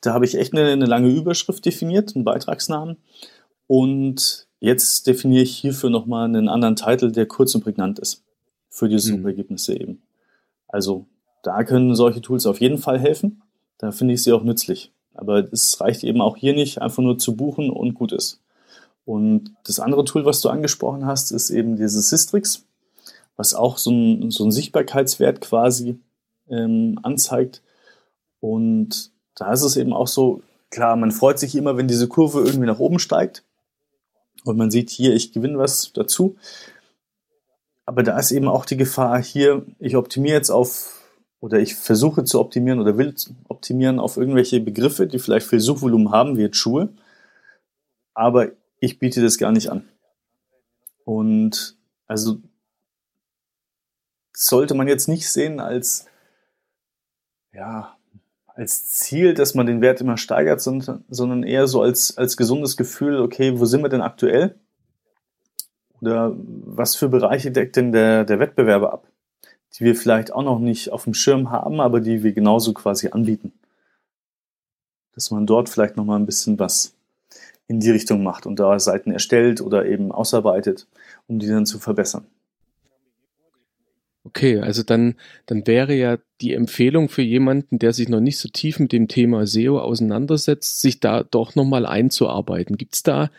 [0.00, 2.96] da habe ich echt eine, eine lange Überschrift definiert, einen Beitragsnamen.
[3.66, 8.24] Und jetzt definiere ich hierfür nochmal einen anderen Titel, der kurz und prägnant ist.
[8.68, 9.00] Für die mhm.
[9.00, 10.02] Suchergebnisse eben.
[10.68, 11.06] Also
[11.42, 13.42] da können solche Tools auf jeden Fall helfen.
[13.78, 14.92] Da finde ich sie auch nützlich.
[15.14, 18.40] Aber es reicht eben auch hier nicht, einfach nur zu buchen und gut ist.
[19.08, 22.66] Und das andere Tool, was du angesprochen hast, ist eben dieses Sistrix,
[23.36, 25.98] was auch so einen so Sichtbarkeitswert quasi
[26.50, 27.62] ähm, anzeigt.
[28.40, 32.40] Und da ist es eben auch so, klar, man freut sich immer, wenn diese Kurve
[32.40, 33.44] irgendwie nach oben steigt.
[34.44, 36.36] Und man sieht hier, ich gewinne was dazu.
[37.86, 41.00] Aber da ist eben auch die Gefahr hier, ich optimiere jetzt auf,
[41.40, 43.14] oder ich versuche zu optimieren oder will
[43.48, 46.90] optimieren auf irgendwelche Begriffe, die vielleicht viel Suchvolumen haben, wie jetzt Schuhe.
[48.12, 49.88] Aber ich biete das gar nicht an.
[51.04, 52.38] Und also
[54.32, 56.06] sollte man jetzt nicht sehen als,
[57.52, 57.96] ja,
[58.46, 62.76] als Ziel, dass man den Wert immer steigert, sondern, sondern eher so als, als gesundes
[62.76, 64.56] Gefühl, okay, wo sind wir denn aktuell?
[66.00, 69.08] Oder was für Bereiche deckt denn der, der Wettbewerber ab,
[69.74, 73.08] die wir vielleicht auch noch nicht auf dem Schirm haben, aber die wir genauso quasi
[73.08, 73.52] anbieten?
[75.14, 76.97] Dass man dort vielleicht nochmal ein bisschen was
[77.68, 80.88] in die Richtung macht und da Seiten erstellt oder eben ausarbeitet,
[81.26, 82.26] um die dann zu verbessern.
[84.24, 85.14] Okay, also dann,
[85.46, 89.08] dann wäre ja die Empfehlung für jemanden, der sich noch nicht so tief mit dem
[89.08, 92.76] Thema SEO auseinandersetzt, sich da doch nochmal einzuarbeiten.
[92.76, 93.30] Gibt es da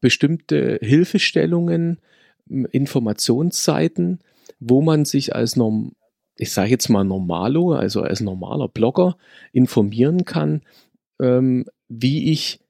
[0.00, 2.00] bestimmte Hilfestellungen,
[2.48, 4.18] Informationsseiten,
[4.58, 5.92] wo man sich als Norm,
[6.36, 9.16] ich sage jetzt mal Normalo, also als normaler Blogger
[9.52, 10.62] informieren kann,
[11.20, 12.60] ähm, wie ich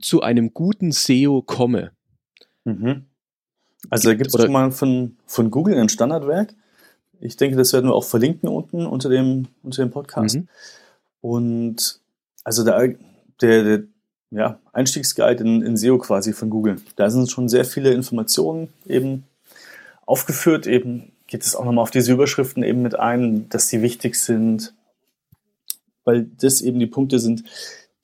[0.00, 1.92] zu einem guten SEO komme.
[2.64, 3.06] Mhm.
[3.90, 6.54] Also da gibt es schon mal von, von Google ein Standardwerk.
[7.20, 10.36] Ich denke, das werden wir auch verlinken unten unter dem, unter dem Podcast.
[10.36, 10.48] Mhm.
[11.20, 12.00] Und
[12.44, 12.94] also der,
[13.40, 13.84] der, der
[14.30, 16.76] ja, Einstiegsguide in, in SEO quasi von Google.
[16.96, 19.24] Da sind schon sehr viele Informationen eben
[20.06, 20.66] aufgeführt.
[20.66, 24.74] Eben geht es auch nochmal auf diese Überschriften eben mit ein, dass die wichtig sind,
[26.04, 27.44] weil das eben die Punkte sind,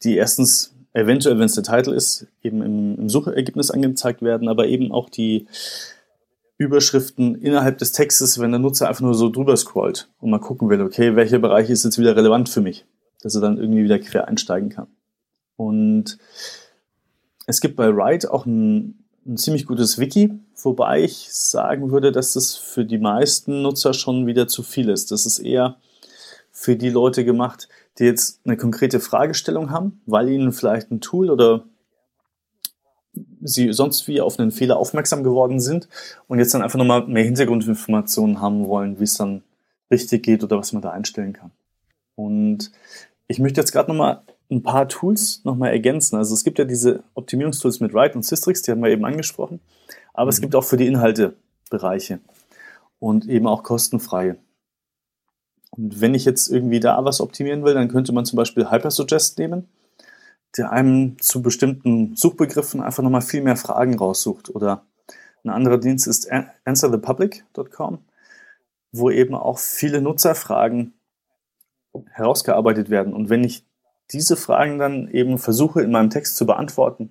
[0.02, 4.66] die erstens eventuell, wenn es der Titel ist, eben im, im Suchergebnis angezeigt werden, aber
[4.66, 5.46] eben auch die
[6.58, 10.68] Überschriften innerhalb des Textes, wenn der Nutzer einfach nur so drüber scrollt und mal gucken
[10.68, 12.84] will, okay, welcher Bereich ist jetzt wieder relevant für mich,
[13.22, 14.88] dass er dann irgendwie wieder quer einsteigen kann.
[15.56, 16.18] Und
[17.46, 22.34] es gibt bei Write auch ein, ein ziemlich gutes Wiki, wobei ich sagen würde, dass
[22.34, 25.10] das für die meisten Nutzer schon wieder zu viel ist.
[25.12, 25.76] Das ist eher
[26.52, 27.68] für die Leute gemacht,
[28.00, 31.64] die jetzt eine konkrete Fragestellung haben, weil ihnen vielleicht ein Tool oder
[33.42, 35.88] sie sonst wie auf einen Fehler aufmerksam geworden sind
[36.26, 39.42] und jetzt dann einfach nochmal mehr Hintergrundinformationen haben wollen, wie es dann
[39.90, 41.50] richtig geht oder was man da einstellen kann.
[42.14, 42.72] Und
[43.28, 46.16] ich möchte jetzt gerade nochmal ein paar Tools nochmal ergänzen.
[46.16, 49.60] Also es gibt ja diese Optimierungstools mit Write und Systrix, die haben wir eben angesprochen,
[50.14, 50.30] aber mhm.
[50.30, 51.34] es gibt auch für die Inhalte
[51.70, 52.18] Bereiche
[52.98, 54.36] und eben auch kostenfreie.
[55.70, 59.38] Und wenn ich jetzt irgendwie da was optimieren will, dann könnte man zum Beispiel Hypersuggest
[59.38, 59.68] nehmen,
[60.56, 64.50] der einem zu bestimmten Suchbegriffen einfach nochmal viel mehr Fragen raussucht.
[64.50, 64.84] Oder
[65.44, 66.28] ein anderer Dienst ist
[66.64, 67.98] answerthepublic.com,
[68.92, 70.94] wo eben auch viele Nutzerfragen
[72.10, 73.14] herausgearbeitet werden.
[73.14, 73.64] Und wenn ich
[74.12, 77.10] diese Fragen dann eben versuche in meinem Text zu beantworten,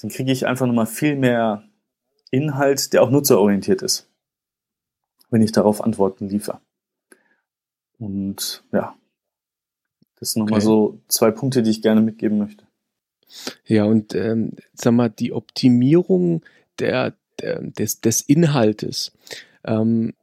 [0.00, 1.64] dann kriege ich einfach nochmal viel mehr
[2.30, 4.08] Inhalt, der auch nutzerorientiert ist,
[5.30, 6.60] wenn ich darauf Antworten liefere.
[8.00, 8.96] Und ja,
[10.18, 10.66] das sind nochmal okay.
[10.66, 12.64] so zwei Punkte, die ich gerne mitgeben möchte.
[13.66, 16.42] Ja, und ähm, sag mal, die Optimierung
[16.78, 19.12] der, der des, des Inhaltes.
[19.64, 20.14] Ähm,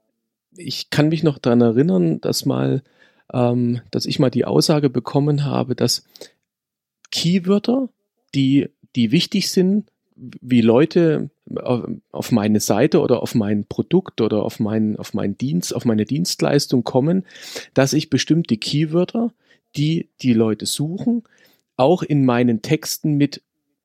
[0.55, 2.81] ich kann mich noch daran erinnern, dass mal,
[3.31, 6.03] ähm, dass ich mal die Aussage bekommen habe, dass
[7.11, 7.89] Keywörter,
[8.35, 11.29] die, die wichtig sind, wie Leute
[12.11, 16.05] auf meine Seite oder auf mein Produkt oder auf meinen, auf meinen Dienst, auf meine
[16.05, 17.25] Dienstleistung kommen,
[17.73, 19.31] dass ich bestimmte Keywörter,
[19.75, 21.23] die die Leute suchen,
[21.77, 23.41] auch in meinen Texten mit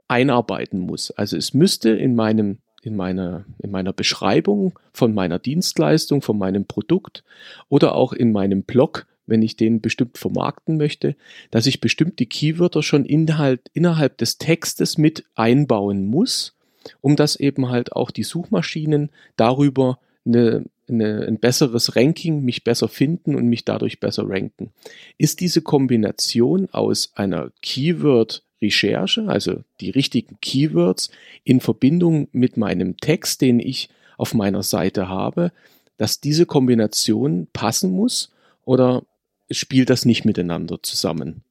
[0.08, 1.10] einarbeiten muss.
[1.10, 6.66] Also es müsste in meinem in meiner, in meiner Beschreibung von meiner Dienstleistung, von meinem
[6.66, 7.22] Produkt
[7.68, 11.14] oder auch in meinem Blog, wenn ich den bestimmt vermarkten möchte,
[11.52, 16.56] dass ich bestimmte Keywörter schon Inhalt, innerhalb des Textes mit einbauen muss,
[17.00, 22.88] um dass eben halt auch die Suchmaschinen darüber eine, eine, ein besseres Ranking, mich besser
[22.88, 24.70] finden und mich dadurch besser ranken.
[25.18, 31.10] Ist diese Kombination aus einer Keyword-Recherche, also die richtigen Keywords,
[31.44, 35.52] in Verbindung mit meinem Text, den ich auf meiner Seite habe,
[35.96, 38.32] dass diese Kombination passen muss
[38.64, 39.04] oder
[39.50, 41.42] spielt das nicht miteinander zusammen?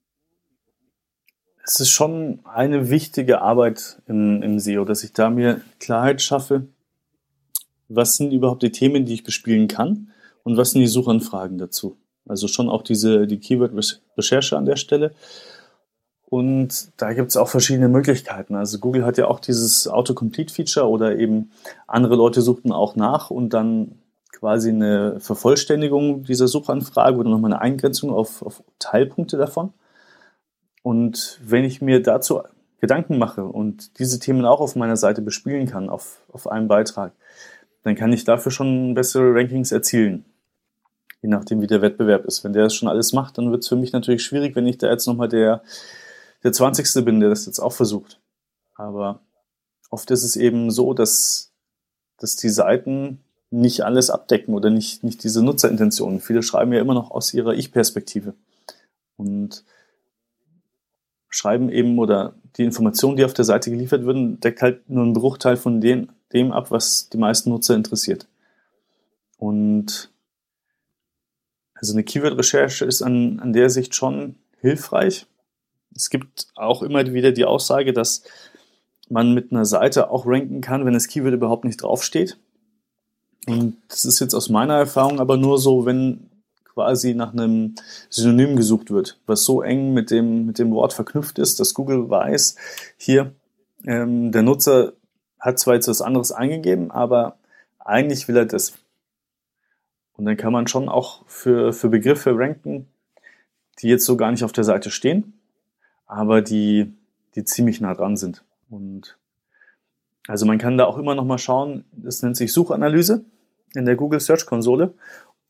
[1.64, 6.68] Es ist schon eine wichtige Arbeit im, im SEO, dass ich da mir Klarheit schaffe,
[7.88, 10.12] was sind überhaupt die Themen, die ich bespielen kann
[10.44, 11.98] und was sind die Suchanfragen dazu.
[12.28, 15.14] Also schon auch diese die Keyword-Recherche an der Stelle.
[16.26, 18.56] Und da gibt es auch verschiedene Möglichkeiten.
[18.56, 21.52] Also Google hat ja auch dieses Autocomplete-Feature oder eben
[21.88, 24.00] andere Leute suchten auch nach und dann
[24.32, 29.74] quasi eine Vervollständigung dieser Suchanfrage oder nochmal eine Eingrenzung auf, auf Teilpunkte davon.
[30.82, 32.42] Und wenn ich mir dazu
[32.80, 37.14] Gedanken mache und diese Themen auch auf meiner Seite bespielen kann, auf, auf einem Beitrag,
[37.84, 40.26] dann kann ich dafür schon bessere Rankings erzielen.
[41.22, 42.44] Je nachdem, wie der Wettbewerb ist.
[42.44, 44.80] Wenn der das schon alles macht, dann wird es für mich natürlich schwierig, wenn ich
[44.80, 45.62] da jetzt nochmal der,
[46.44, 47.06] der 20.
[47.06, 48.20] bin, der das jetzt auch versucht.
[48.76, 49.20] Aber
[49.92, 51.54] oft ist es eben so, dass,
[52.18, 56.22] dass die Seiten nicht alles abdecken oder nicht, nicht diese Nutzerintentionen.
[56.22, 58.34] Viele schreiben ja immer noch aus ihrer Ich-Perspektive.
[59.18, 59.64] Und
[61.32, 65.14] schreiben eben oder die Informationen, die auf der Seite geliefert werden, deckt halt nur einen
[65.14, 68.28] Bruchteil von dem, dem ab, was die meisten Nutzer interessiert.
[69.38, 70.12] Und
[71.74, 75.26] also eine Keyword-Recherche ist an, an der Sicht schon hilfreich.
[75.96, 78.24] Es gibt auch immer wieder die Aussage, dass
[79.10, 82.38] man mit einer Seite auch ranken kann, wenn das Keyword überhaupt nicht draufsteht.
[83.48, 86.30] Und das ist jetzt aus meiner Erfahrung aber nur so, wenn
[86.74, 87.76] quasi nach einem
[88.10, 92.10] Synonym gesucht wird, was so eng mit dem, mit dem Wort verknüpft ist, dass Google
[92.10, 92.56] weiß,
[92.98, 93.34] hier,
[93.86, 94.94] ähm, der Nutzer
[95.40, 97.38] hat zwar jetzt was anderes eingegeben, aber
[97.80, 98.74] eigentlich will er das.
[100.14, 102.88] Und dann kann man schon auch für, für Begriffe ranken,
[103.80, 105.34] die jetzt so gar nicht auf der Seite stehen,
[106.06, 106.94] aber die,
[107.36, 108.44] die ziemlich nah dran sind.
[108.70, 109.18] Und
[110.28, 113.26] also man kann da auch immer noch mal schauen, das nennt sich Suchanalyse
[113.74, 114.94] in der Google Search Konsole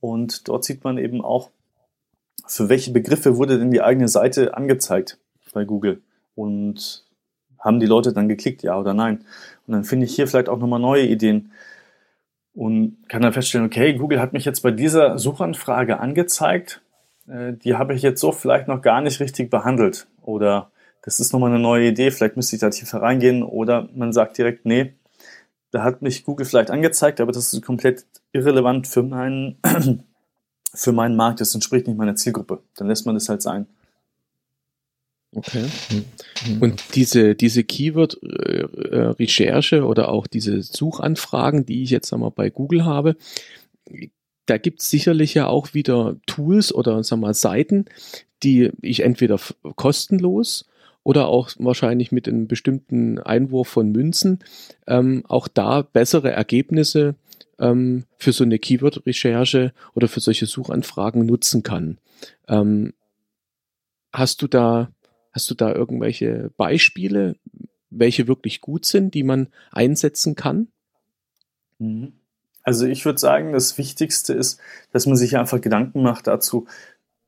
[0.01, 1.51] und dort sieht man eben auch,
[2.45, 5.17] für welche Begriffe wurde denn die eigene Seite angezeigt
[5.53, 6.01] bei Google?
[6.35, 7.05] Und
[7.59, 9.23] haben die Leute dann geklickt, ja oder nein.
[9.67, 11.51] Und dann finde ich hier vielleicht auch nochmal neue Ideen
[12.53, 16.81] und kann dann feststellen, okay, Google hat mich jetzt bei dieser Suchanfrage angezeigt,
[17.27, 20.07] äh, die habe ich jetzt so vielleicht noch gar nicht richtig behandelt.
[20.21, 20.71] Oder
[21.03, 23.43] das ist nochmal eine neue Idee, vielleicht müsste ich da tiefer reingehen.
[23.43, 24.93] Oder man sagt direkt, nee,
[25.71, 29.57] da hat mich Google vielleicht angezeigt, aber das ist komplett irrelevant für meinen,
[30.73, 32.61] für meinen Markt, das entspricht nicht meiner Zielgruppe.
[32.75, 33.67] Dann lässt man das halt sein.
[35.33, 35.65] Okay.
[36.45, 36.61] Mhm.
[36.61, 43.15] Und diese, diese Keyword-Recherche oder auch diese Suchanfragen, die ich jetzt einmal bei Google habe,
[44.45, 47.85] da gibt es sicherlich ja auch wieder Tools oder wir mal Seiten,
[48.43, 49.39] die ich entweder
[49.75, 50.65] kostenlos
[51.03, 54.39] oder auch wahrscheinlich mit einem bestimmten Einwurf von Münzen
[54.87, 57.15] ähm, auch da bessere Ergebnisse
[57.59, 61.97] ähm, für so eine Keyword-Recherche oder für solche Suchanfragen nutzen kann.
[62.47, 62.93] Ähm,
[64.13, 64.91] hast du da
[65.31, 67.37] hast du da irgendwelche Beispiele,
[67.89, 70.67] welche wirklich gut sind, die man einsetzen kann?
[71.79, 72.13] Mhm.
[72.63, 74.59] Also ich würde sagen, das Wichtigste ist,
[74.91, 76.67] dass man sich einfach Gedanken macht dazu,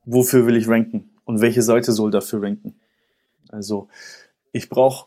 [0.04, 2.76] wofür will ich ranken und welche Seite soll dafür ranken.
[3.54, 3.88] Also
[4.52, 5.06] ich brauche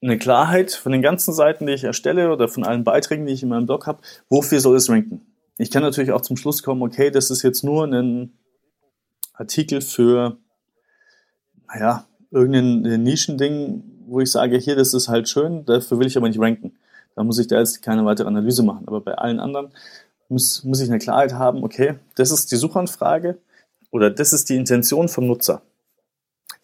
[0.00, 3.42] eine Klarheit von den ganzen Seiten, die ich erstelle oder von allen Beiträgen, die ich
[3.42, 5.22] in meinem Blog habe, wofür soll es ranken.
[5.56, 8.32] Ich kann natürlich auch zum Schluss kommen, okay, das ist jetzt nur ein
[9.32, 10.36] Artikel für,
[11.66, 16.28] naja, irgendein Nischending, wo ich sage, hier, das ist halt schön, dafür will ich aber
[16.28, 16.76] nicht ranken.
[17.16, 18.86] Da muss ich da jetzt keine weitere Analyse machen.
[18.86, 19.70] Aber bei allen anderen
[20.28, 23.38] muss, muss ich eine Klarheit haben, okay, das ist die Suchanfrage
[23.90, 25.62] oder das ist die Intention vom Nutzer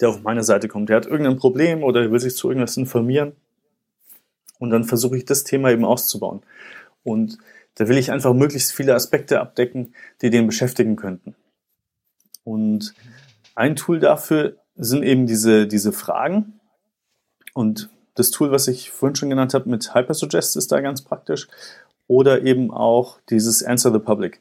[0.01, 0.89] der auf meine Seite kommt.
[0.89, 3.33] Der hat irgendein Problem oder will sich zu irgendwas informieren.
[4.59, 6.43] Und dann versuche ich das Thema eben auszubauen.
[7.03, 7.39] Und
[7.75, 11.35] da will ich einfach möglichst viele Aspekte abdecken, die den beschäftigen könnten.
[12.45, 12.95] Und
[13.55, 16.61] ein Tool dafür sind eben diese, diese Fragen.
[17.53, 21.49] Und das Tool, was ich vorhin schon genannt habe mit Hypersuggest, ist da ganz praktisch.
[22.07, 24.41] Oder eben auch dieses Answer the Public.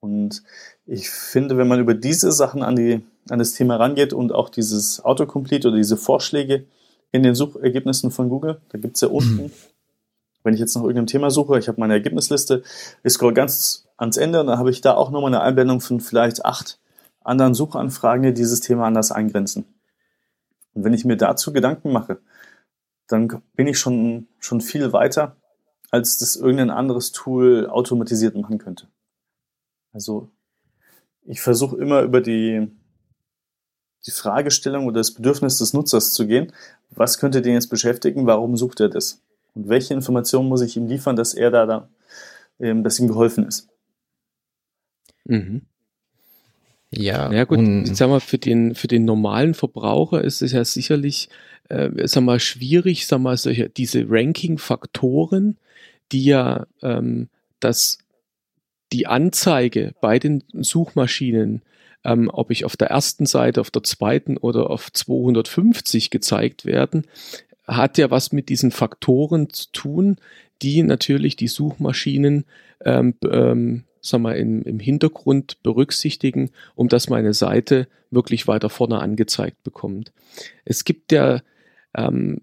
[0.00, 0.42] Und
[0.86, 4.48] ich finde, wenn man über diese Sachen an die an das Thema rangeht und auch
[4.48, 6.66] dieses Autocomplete oder diese Vorschläge
[7.12, 8.60] in den Suchergebnissen von Google.
[8.70, 9.50] Da gibt es ja unten, mhm.
[10.42, 12.62] wenn ich jetzt nach irgendeinem Thema suche, ich habe meine Ergebnisliste,
[13.02, 16.00] ich scroll ganz ans Ende und dann habe ich da auch nochmal eine Einblendung von
[16.00, 16.78] vielleicht acht
[17.20, 19.66] anderen Suchanfragen, die dieses Thema anders eingrenzen.
[20.74, 22.20] Und wenn ich mir dazu Gedanken mache,
[23.08, 25.36] dann bin ich schon, schon viel weiter,
[25.90, 28.86] als das irgendein anderes Tool automatisiert machen könnte.
[29.92, 30.30] Also
[31.24, 32.70] ich versuche immer über die,
[34.06, 36.52] die Fragestellung oder das Bedürfnis des Nutzers zu gehen.
[36.90, 38.26] Was könnte den jetzt beschäftigen?
[38.26, 39.20] Warum sucht er das?
[39.54, 41.88] Und welche Informationen muss ich ihm liefern, dass er da, da
[42.60, 43.68] ähm, dass ihm geholfen ist?
[45.24, 45.62] Mhm.
[46.90, 50.64] Ja, ja gut, ich sag mal, für den, für den normalen Verbraucher ist es ja
[50.64, 51.28] sicherlich,
[51.68, 55.58] äh, sag mal, schwierig, sag mal, solche, diese Ranking-Faktoren,
[56.12, 57.28] die ja ähm,
[57.60, 57.98] das,
[58.92, 61.60] die Anzeige bei den Suchmaschinen
[62.04, 67.06] ähm, ob ich auf der ersten Seite, auf der zweiten oder auf 250 gezeigt werden,
[67.66, 70.16] hat ja was mit diesen Faktoren zu tun,
[70.62, 72.44] die natürlich die Suchmaschinen
[72.84, 79.00] ähm, ähm, sag mal, in, im Hintergrund berücksichtigen, um dass meine Seite wirklich weiter vorne
[79.00, 80.12] angezeigt bekommt.
[80.64, 81.40] Es gibt ja
[81.96, 82.40] ähm,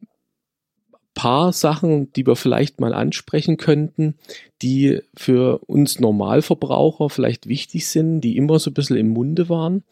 [1.16, 4.16] paar Sachen, die wir vielleicht mal ansprechen könnten,
[4.62, 9.84] die für uns Normalverbraucher vielleicht wichtig sind, die immer so ein bisschen im Munde waren,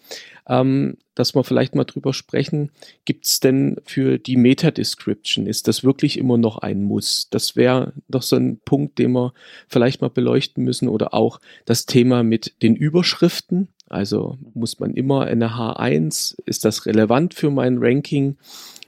[0.48, 2.72] ähm, dass wir vielleicht mal drüber sprechen,
[3.06, 7.30] gibt es denn für die Meta-Description, ist das wirklich immer noch ein Muss?
[7.30, 9.34] Das wäre doch so ein Punkt, den wir
[9.68, 13.70] vielleicht mal beleuchten müssen oder auch das Thema mit den Überschriften.
[13.90, 18.38] Also muss man immer eine H1, ist das relevant für mein Ranking?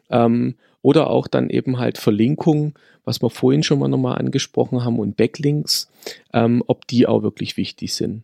[0.09, 0.55] Ähm,
[0.85, 2.75] oder auch dann eben halt Verlinkungen,
[3.05, 5.89] was wir vorhin schon mal nochmal angesprochen haben und Backlinks,
[6.31, 8.21] ähm, ob die auch wirklich wichtig sind.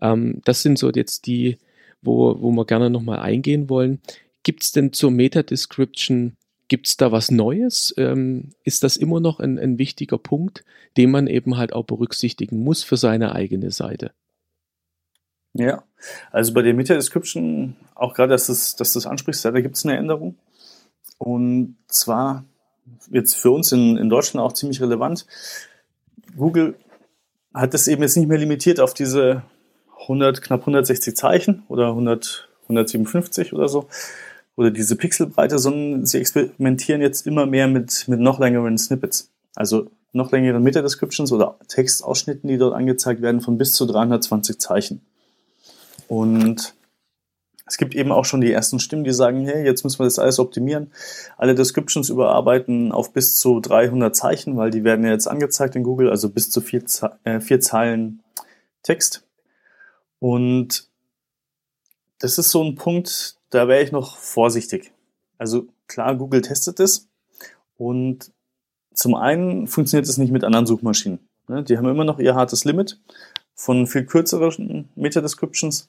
[0.00, 1.58] Ähm, das sind so jetzt die,
[2.00, 4.00] wo, wo wir gerne nochmal eingehen wollen.
[4.42, 6.32] Gibt es denn zur Meta-Description
[6.68, 7.94] Gibt es da was Neues?
[7.96, 10.64] Ähm, ist das immer noch ein, ein wichtiger Punkt,
[10.98, 14.12] den man eben halt auch berücksichtigen muss für seine eigene Seite?
[15.54, 15.82] Ja,
[16.30, 19.84] also bei der Meta-Description, auch gerade, dass, das, dass du das ansprichst, da gibt es
[19.84, 20.36] eine Änderung.
[21.18, 22.44] Und zwar
[23.10, 25.26] jetzt für uns in, in Deutschland auch ziemlich relevant.
[26.36, 26.74] Google
[27.52, 29.42] hat das eben jetzt nicht mehr limitiert auf diese
[30.02, 33.88] 100, knapp 160 Zeichen oder 100, 157 oder so
[34.56, 39.30] oder diese Pixelbreite, sondern sie experimentieren jetzt immer mehr mit, mit noch längeren Snippets.
[39.54, 45.00] Also noch längeren Meta-Descriptions oder Textausschnitten, die dort angezeigt werden, von bis zu 320 Zeichen.
[46.08, 46.74] Und
[47.68, 50.18] es gibt eben auch schon die ersten Stimmen, die sagen, hey, jetzt müssen wir das
[50.18, 50.90] alles optimieren,
[51.36, 55.82] alle Descriptions überarbeiten auf bis zu 300 Zeichen, weil die werden ja jetzt angezeigt in
[55.82, 56.82] Google, also bis zu vier,
[57.24, 58.22] äh, vier Zeilen
[58.82, 59.24] Text.
[60.18, 60.88] Und
[62.18, 64.92] das ist so ein Punkt, da wäre ich noch vorsichtig.
[65.36, 67.08] Also klar, Google testet es
[67.76, 68.32] und
[68.92, 71.20] zum einen funktioniert es nicht mit anderen Suchmaschinen.
[71.48, 71.62] Ne?
[71.62, 72.98] Die haben immer noch ihr hartes Limit
[73.54, 75.88] von viel kürzeren Meta-Descriptions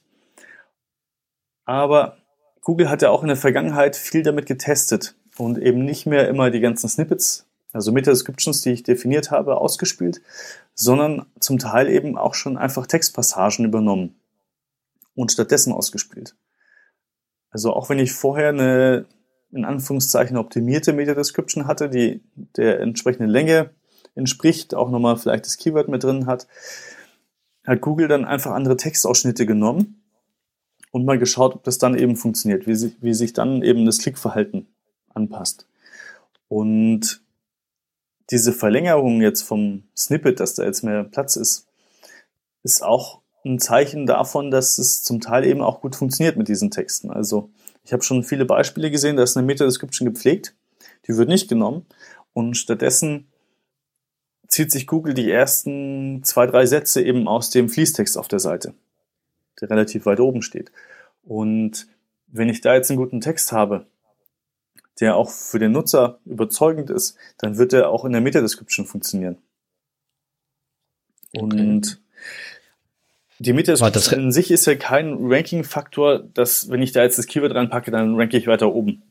[1.70, 2.16] aber
[2.62, 6.50] Google hat ja auch in der Vergangenheit viel damit getestet und eben nicht mehr immer
[6.50, 10.20] die ganzen Snippets, also Meta-Descriptions, die ich definiert habe, ausgespielt,
[10.74, 14.16] sondern zum Teil eben auch schon einfach Textpassagen übernommen
[15.14, 16.34] und stattdessen ausgespielt.
[17.50, 19.06] Also auch wenn ich vorher eine
[19.52, 22.20] in Anführungszeichen optimierte Meta-Description hatte, die
[22.56, 23.70] der entsprechenden Länge
[24.16, 26.48] entspricht, auch nochmal vielleicht das Keyword mit drin hat,
[27.64, 29.99] hat Google dann einfach andere Textausschnitte genommen
[30.90, 33.98] und mal geschaut, ob das dann eben funktioniert, wie sich, wie sich dann eben das
[33.98, 34.66] Klickverhalten
[35.14, 35.66] anpasst.
[36.48, 37.22] Und
[38.30, 41.66] diese Verlängerung jetzt vom Snippet, dass da jetzt mehr Platz ist,
[42.62, 46.70] ist auch ein Zeichen davon, dass es zum Teil eben auch gut funktioniert mit diesen
[46.70, 47.10] Texten.
[47.10, 47.50] Also
[47.84, 50.54] ich habe schon viele Beispiele gesehen, da ist eine Meta-Description gepflegt,
[51.08, 51.86] die wird nicht genommen
[52.32, 53.28] und stattdessen
[54.46, 58.74] zieht sich Google die ersten zwei, drei Sätze eben aus dem Fließtext auf der Seite
[59.60, 60.72] der relativ weit oben steht.
[61.22, 61.86] Und
[62.26, 63.86] wenn ich da jetzt einen guten Text habe,
[65.00, 69.38] der auch für den Nutzer überzeugend ist, dann wird er auch in der Meta-Description funktionieren.
[71.32, 71.96] Und okay.
[73.38, 77.54] die Meta-Description in sich ist ja kein Ranking-Faktor, dass wenn ich da jetzt das Keyword
[77.54, 79.02] reinpacke, dann ranke ich weiter oben.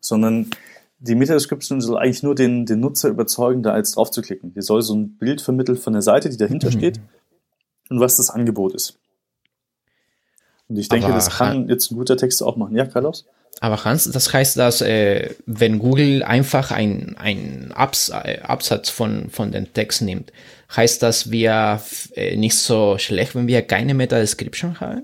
[0.00, 0.50] Sondern
[0.98, 4.54] die Meta-Description soll eigentlich nur den, den Nutzer überzeugen, da jetzt drauf zu klicken.
[4.54, 6.72] Die soll so ein Bild vermitteln von der Seite, die dahinter mhm.
[6.72, 7.00] steht
[7.90, 8.98] und was das Angebot ist.
[10.68, 12.76] Und ich denke, aber das kann jetzt ein guter Text auch machen.
[12.76, 13.24] Ja, Carlos?
[13.60, 19.30] Aber Hans, das heißt, dass äh, wenn Google einfach ein, ein Abs äh, Absatz von,
[19.30, 20.32] von dem Text nimmt,
[20.74, 21.80] heißt das, wir
[22.14, 25.02] äh, nicht so schlecht, wenn wir keine Meta-Description haben?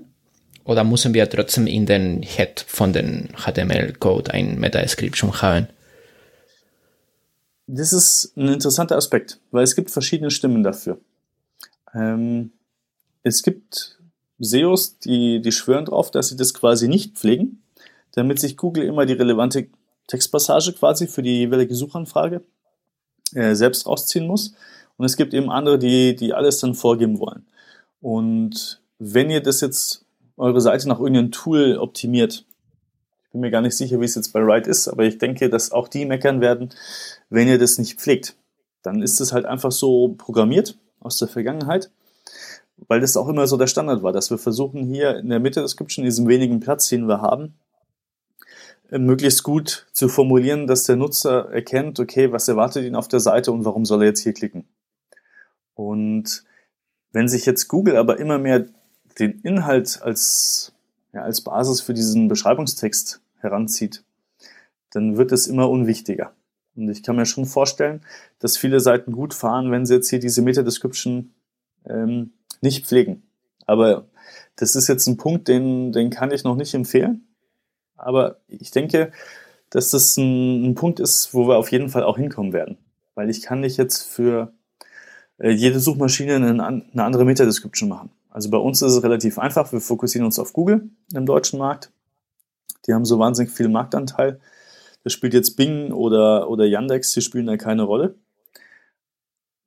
[0.65, 5.67] Oder müssen wir trotzdem in den Head von den HTML-Code ein Meta-Description haben?
[7.67, 10.99] Das ist ein interessanter Aspekt, weil es gibt verschiedene Stimmen dafür.
[11.95, 12.51] Ähm,
[13.23, 13.99] es gibt
[14.39, 17.63] SEOs, die, die schwören darauf, dass sie das quasi nicht pflegen,
[18.11, 19.67] damit sich Google immer die relevante
[20.07, 22.43] Textpassage quasi für die jeweilige Suchanfrage
[23.33, 24.53] äh, selbst rausziehen muss.
[24.97, 27.47] Und es gibt eben andere, die, die alles dann vorgeben wollen.
[28.01, 30.05] Und wenn ihr das jetzt
[30.37, 32.45] eure Seite nach irgendeinem Tool optimiert,
[33.23, 35.49] ich bin mir gar nicht sicher, wie es jetzt bei Write ist, aber ich denke,
[35.49, 36.69] dass auch die meckern werden,
[37.29, 38.35] wenn ihr das nicht pflegt.
[38.83, 41.89] Dann ist es halt einfach so programmiert aus der Vergangenheit
[42.87, 45.61] weil das auch immer so der Standard war, dass wir versuchen hier in der Mitte
[45.61, 47.55] Description, in diesem wenigen Platz, den wir haben,
[48.89, 53.19] äh, möglichst gut zu formulieren, dass der Nutzer erkennt, okay, was erwartet ihn auf der
[53.19, 54.65] Seite und warum soll er jetzt hier klicken.
[55.75, 56.43] Und
[57.11, 58.65] wenn sich jetzt Google aber immer mehr
[59.19, 60.73] den Inhalt als,
[61.13, 64.03] ja, als Basis für diesen Beschreibungstext heranzieht,
[64.91, 66.33] dann wird es immer unwichtiger.
[66.75, 68.01] Und ich kann mir schon vorstellen,
[68.39, 71.33] dass viele Seiten gut fahren, wenn sie jetzt hier diese Meta-Description
[71.85, 73.23] ähm, nicht pflegen.
[73.65, 74.07] Aber
[74.55, 77.27] das ist jetzt ein Punkt, den, den kann ich noch nicht empfehlen.
[77.95, 79.11] Aber ich denke,
[79.69, 82.77] dass das ein, ein Punkt ist, wo wir auf jeden Fall auch hinkommen werden.
[83.15, 84.53] Weil ich kann nicht jetzt für
[85.37, 88.11] äh, jede Suchmaschine eine, eine andere Meta-Description machen.
[88.29, 89.71] Also bei uns ist es relativ einfach.
[89.71, 91.91] Wir fokussieren uns auf Google im deutschen Markt.
[92.87, 94.39] Die haben so wahnsinnig viel Marktanteil.
[95.03, 98.15] Das spielt jetzt Bing oder, oder Yandex, die spielen da keine Rolle.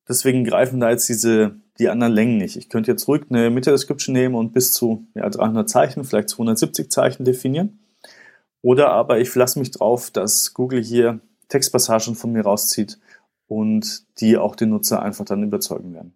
[0.09, 2.57] Deswegen greifen da jetzt diese, die anderen Längen nicht.
[2.57, 6.91] Ich könnte jetzt ruhig eine Meta-Description nehmen und bis zu ja, 300 Zeichen, vielleicht 270
[6.91, 7.81] Zeichen definieren.
[8.63, 12.99] Oder aber ich verlasse mich drauf, dass Google hier Textpassagen von mir rauszieht
[13.47, 16.16] und die auch den Nutzer einfach dann überzeugen werden.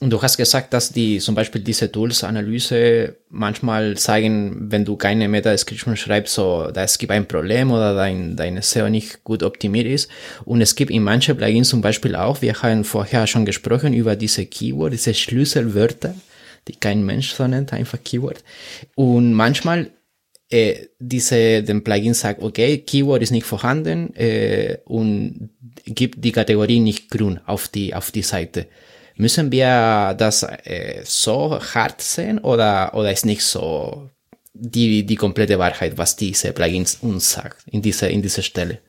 [0.00, 5.28] Und du hast gesagt, dass die zum Beispiel diese Tools-Analyse manchmal zeigen, wenn du keine
[5.28, 9.86] Meta-Description schreibst, so, da es gibt ein Problem oder dein, deine SEO nicht gut optimiert
[9.86, 10.10] ist.
[10.44, 14.16] Und es gibt in manchen Plugins zum Beispiel auch, wir haben vorher schon gesprochen über
[14.16, 16.14] diese Keyword, diese Schlüsselwörter,
[16.68, 18.42] die kein Mensch so nennt, einfach Keyword.
[18.94, 19.90] Und manchmal
[20.50, 25.50] äh, diese, den Plugin sagt, okay, Keyword ist nicht vorhanden äh, und
[25.84, 28.66] gibt die Kategorie nicht grün auf die, auf die Seite.
[29.16, 34.10] Müssen wir das äh, so hart sehen oder, oder ist nicht so
[34.54, 38.80] die, die komplette Wahrheit, was diese Plugins uns sagt in dieser, in dieser Stelle?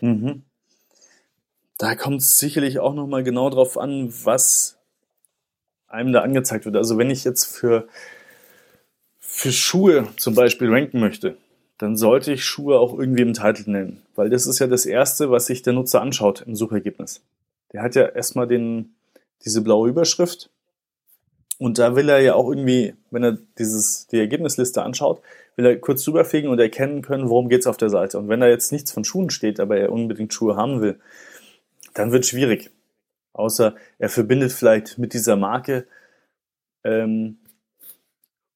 [0.00, 0.42] Mhm.
[1.78, 4.78] Da kommt es sicherlich auch nochmal genau drauf an, was
[5.88, 6.76] einem da angezeigt wird.
[6.76, 7.88] Also wenn ich jetzt für,
[9.18, 11.36] für Schuhe zum Beispiel ranken möchte,
[11.78, 15.30] dann sollte ich Schuhe auch irgendwie im Titel nennen, weil das ist ja das Erste,
[15.30, 17.22] was sich der Nutzer anschaut im Suchergebnis.
[17.72, 18.94] Der hat ja erstmal den,
[19.44, 20.50] diese blaue Überschrift.
[21.58, 25.22] Und da will er ja auch irgendwie, wenn er dieses, die Ergebnisliste anschaut,
[25.56, 28.18] will er kurz drüberfegen und erkennen können, worum geht's auf der Seite.
[28.18, 30.98] Und wenn da jetzt nichts von Schuhen steht, aber er unbedingt Schuhe haben will,
[31.94, 32.70] dann wird schwierig.
[33.32, 35.86] Außer er verbindet vielleicht mit dieser Marke
[36.84, 37.38] ähm,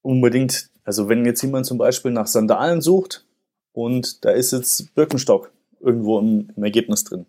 [0.02, 3.24] unbedingt, also wenn jetzt jemand zum Beispiel nach Sandalen sucht
[3.72, 7.26] und da ist jetzt Birkenstock irgendwo im, im Ergebnis drin,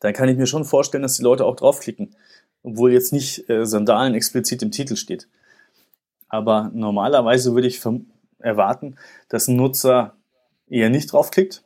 [0.00, 2.14] dann kann ich mir schon vorstellen, dass die Leute auch draufklicken
[2.62, 5.28] obwohl jetzt nicht äh, Sandalen explizit im Titel steht.
[6.28, 7.80] Aber normalerweise würde ich
[8.38, 8.96] erwarten,
[9.28, 10.14] dass ein Nutzer
[10.68, 11.64] eher nicht draufklickt,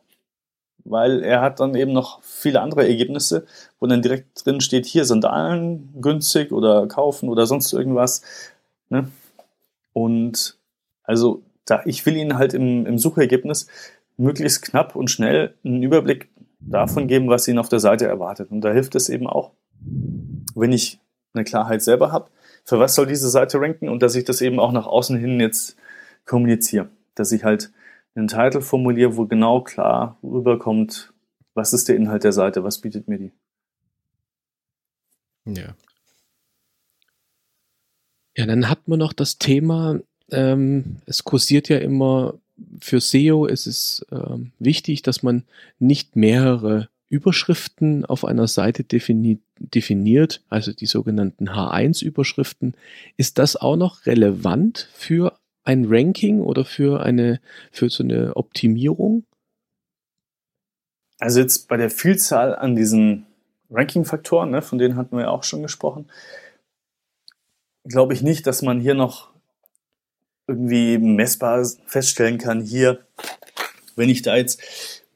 [0.84, 3.46] weil er hat dann eben noch viele andere Ergebnisse,
[3.78, 8.22] wo dann direkt drin steht, hier Sandalen günstig oder kaufen oder sonst irgendwas.
[8.88, 9.08] Ne?
[9.92, 10.58] Und
[11.02, 13.66] also da, ich will Ihnen halt im, im Suchergebnis
[14.16, 16.28] möglichst knapp und schnell einen Überblick
[16.60, 18.50] davon geben, was Ihnen auf der Seite erwartet.
[18.50, 19.52] Und da hilft es eben auch,
[20.54, 21.00] wenn ich
[21.32, 22.30] eine Klarheit selber habe,
[22.64, 25.40] für was soll diese Seite ranken und dass ich das eben auch nach außen hin
[25.40, 25.76] jetzt
[26.24, 26.88] kommuniziere.
[27.14, 27.72] Dass ich halt
[28.14, 31.12] einen Titel formuliere, wo genau klar rüberkommt,
[31.54, 33.32] was ist der Inhalt der Seite, was bietet mir die.
[35.44, 35.74] Ja.
[38.36, 42.34] Ja, dann hat man noch das Thema, ähm, es kursiert ja immer
[42.80, 45.44] für SEO, es ist ähm, wichtig, dass man
[45.78, 52.74] nicht mehrere Überschriften auf einer Seite defini definiert, also die sogenannten H1-Überschriften.
[53.16, 57.40] Ist das auch noch relevant für ein Ranking oder für eine,
[57.70, 59.24] für so eine Optimierung?
[61.18, 63.26] Also jetzt bei der Vielzahl an diesen
[63.70, 66.10] Ranking-Faktoren, ne, von denen hatten wir ja auch schon gesprochen,
[67.84, 69.30] glaube ich nicht, dass man hier noch
[70.46, 73.06] irgendwie messbar feststellen kann, hier,
[73.96, 74.60] wenn ich da jetzt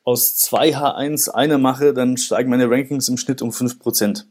[0.09, 4.25] aus zwei H1 eine mache, dann steigen meine Rankings im Schnitt um 5%.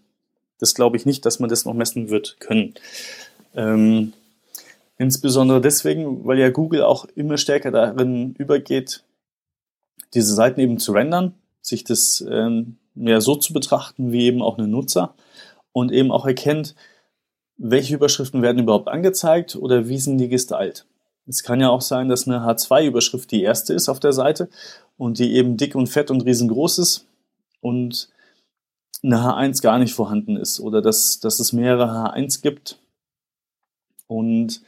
[0.57, 2.73] Das glaube ich nicht, dass man das noch messen wird können.
[3.53, 4.13] Ähm,
[4.97, 9.03] insbesondere deswegen, weil ja Google auch immer stärker darin übergeht,
[10.15, 14.57] diese Seiten eben zu rendern, sich das ähm, mehr so zu betrachten wie eben auch
[14.57, 15.13] ein Nutzer
[15.73, 16.73] und eben auch erkennt,
[17.55, 20.88] welche Überschriften werden überhaupt angezeigt oder wie sind die gestylt.
[21.28, 24.49] Es kann ja auch sein, dass eine H2-Überschrift die erste ist auf der Seite
[24.97, 27.05] und die eben dick und fett und riesengroß ist
[27.61, 28.09] und
[29.03, 32.80] eine H1 gar nicht vorhanden ist oder dass, dass es mehrere H1 gibt.
[34.07, 34.61] Und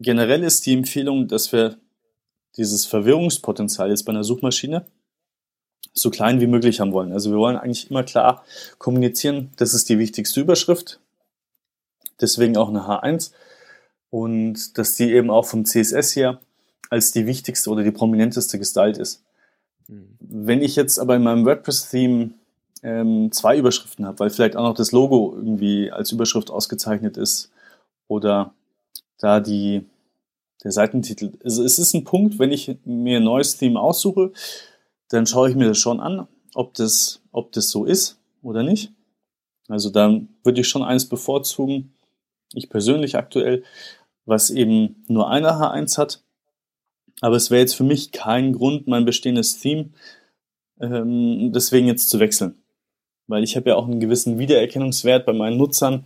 [0.00, 1.76] generell ist die Empfehlung, dass wir
[2.56, 4.86] dieses Verwirrungspotenzial jetzt bei einer Suchmaschine
[5.94, 7.12] so klein wie möglich haben wollen.
[7.12, 8.44] Also wir wollen eigentlich immer klar
[8.78, 11.00] kommunizieren, das ist die wichtigste Überschrift,
[12.20, 13.32] deswegen auch eine H1
[14.12, 16.38] und dass die eben auch vom CSS her
[16.90, 19.24] als die wichtigste oder die prominenteste gestylt ist.
[19.88, 20.16] Mhm.
[20.20, 22.32] Wenn ich jetzt aber in meinem WordPress-Theme
[22.82, 27.50] ähm, zwei Überschriften habe, weil vielleicht auch noch das Logo irgendwie als Überschrift ausgezeichnet ist
[28.06, 28.52] oder
[29.18, 29.86] da die,
[30.62, 31.32] der Seitentitel.
[31.42, 34.32] Also es ist ein Punkt, wenn ich mir ein neues Theme aussuche,
[35.08, 38.92] dann schaue ich mir das schon an, ob das, ob das so ist oder nicht.
[39.68, 41.94] Also dann würde ich schon eins bevorzugen,
[42.52, 43.64] ich persönlich aktuell,
[44.24, 46.22] was eben nur eine H1 hat.
[47.20, 49.90] Aber es wäre jetzt für mich kein Grund, mein bestehendes Theme
[50.80, 52.56] ähm, deswegen jetzt zu wechseln.
[53.28, 56.04] Weil ich habe ja auch einen gewissen Wiedererkennungswert bei meinen Nutzern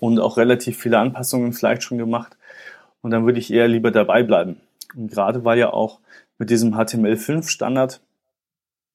[0.00, 2.36] und auch relativ viele Anpassungen vielleicht schon gemacht.
[3.02, 4.60] Und dann würde ich eher lieber dabei bleiben.
[4.94, 5.98] Und gerade weil ja auch
[6.38, 8.00] mit diesem HTML5 Standard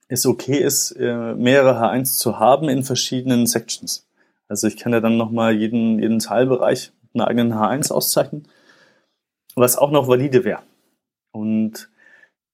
[0.09, 4.07] es okay ist, äh, mehrere H1 zu haben in verschiedenen Sections.
[4.47, 8.47] Also ich kann ja dann nochmal jeden, jeden Teilbereich mit einer eigenen H1 auszeichnen
[9.61, 10.63] was auch noch valide wäre.
[11.31, 11.89] Und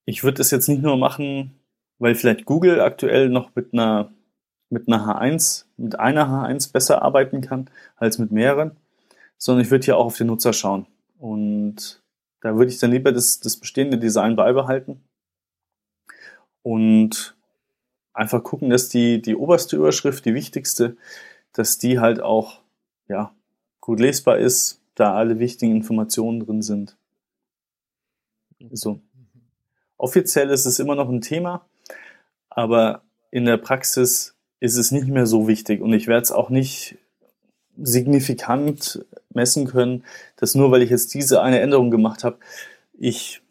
[0.06, 1.54] ich würde das jetzt nicht nur machen,
[1.99, 4.12] weil vielleicht Google aktuell noch mit einer
[4.74, 8.76] mit einer H1, mit einer H1 besser arbeiten kann als mit mehreren,
[9.38, 10.88] sondern ich würde hier auch auf den Nutzer schauen.
[11.20, 12.01] Und
[12.41, 15.01] da würde ich dann lieber das, das bestehende Design beibehalten
[16.64, 17.38] und
[18.14, 20.97] einfach gucken, dass die, die oberste Überschrift, die wichtigste,
[21.54, 22.62] dass die halt auch
[23.08, 23.34] ja,
[23.80, 26.98] gut lesbar ist, da alle wichtigen Informationen drin sind.
[28.72, 29.02] So.
[29.98, 31.66] Offiziell ist es immer noch ein Thema,
[32.50, 36.50] aber in der Praxis ist es nicht mehr so wichtig und ich werde es auch
[36.50, 36.98] nicht
[37.78, 40.04] signifikant messen können,
[40.36, 42.38] dass nur weil ich jetzt diese eine Änderung gemacht habe,
[42.94, 43.41] ich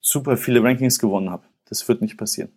[0.00, 1.44] super viele Rankings gewonnen habe.
[1.68, 2.50] Das wird nicht passieren.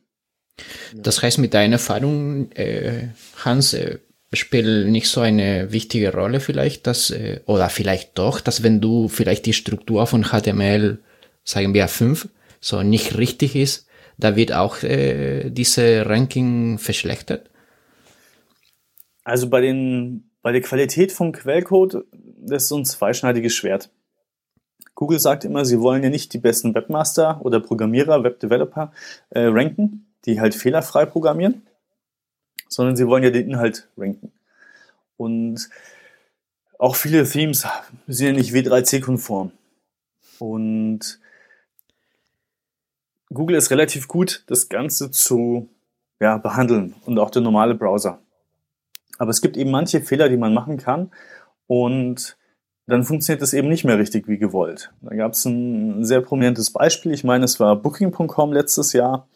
[0.93, 3.09] Das heißt, mit deiner Erfahrung, äh,
[3.43, 3.99] Hans, äh,
[4.33, 9.07] spielt nicht so eine wichtige Rolle vielleicht, dass, äh, oder vielleicht doch, dass wenn du
[9.07, 10.99] vielleicht die Struktur von HTML,
[11.43, 17.49] sagen wir 5, so nicht richtig ist, da wird auch äh, diese Ranking verschlechtert?
[19.23, 22.05] Also bei den, bei der Qualität vom Quellcode,
[22.37, 23.89] das ist so ein zweischneidiges Schwert.
[24.93, 28.91] Google sagt immer, sie wollen ja nicht die besten Webmaster oder Programmierer, Webdeveloper
[29.29, 31.61] äh, ranken, die halt fehlerfrei programmieren,
[32.69, 34.31] sondern sie wollen ja den Inhalt ranken.
[35.17, 35.69] Und
[36.77, 37.67] auch viele Themes
[38.07, 39.51] sind ja nicht W3C-konform.
[40.39, 41.19] Und
[43.31, 45.67] Google ist relativ gut, das Ganze zu
[46.21, 48.21] ja, behandeln und auch der normale Browser.
[49.17, 51.11] Aber es gibt eben manche Fehler, die man machen kann
[51.67, 52.37] und
[52.87, 54.91] dann funktioniert das eben nicht mehr richtig wie gewollt.
[55.01, 57.11] Da gab es ein sehr prominentes Beispiel.
[57.11, 59.27] Ich meine, es war Booking.com letztes Jahr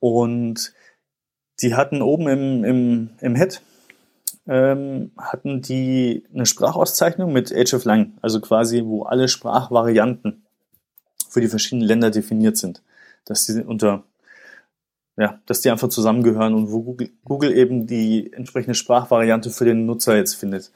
[0.00, 0.74] und
[1.62, 3.62] die hatten oben im, im, im Head
[4.46, 10.44] ähm, hatten die eine Sprachauszeichnung mit Age of Lang, also quasi, wo alle Sprachvarianten
[11.28, 12.82] für die verschiedenen Länder definiert sind,
[13.24, 14.04] dass die unter
[15.16, 19.84] ja, dass die einfach zusammengehören und wo Google, Google eben die entsprechende Sprachvariante für den
[19.84, 20.72] Nutzer jetzt findet.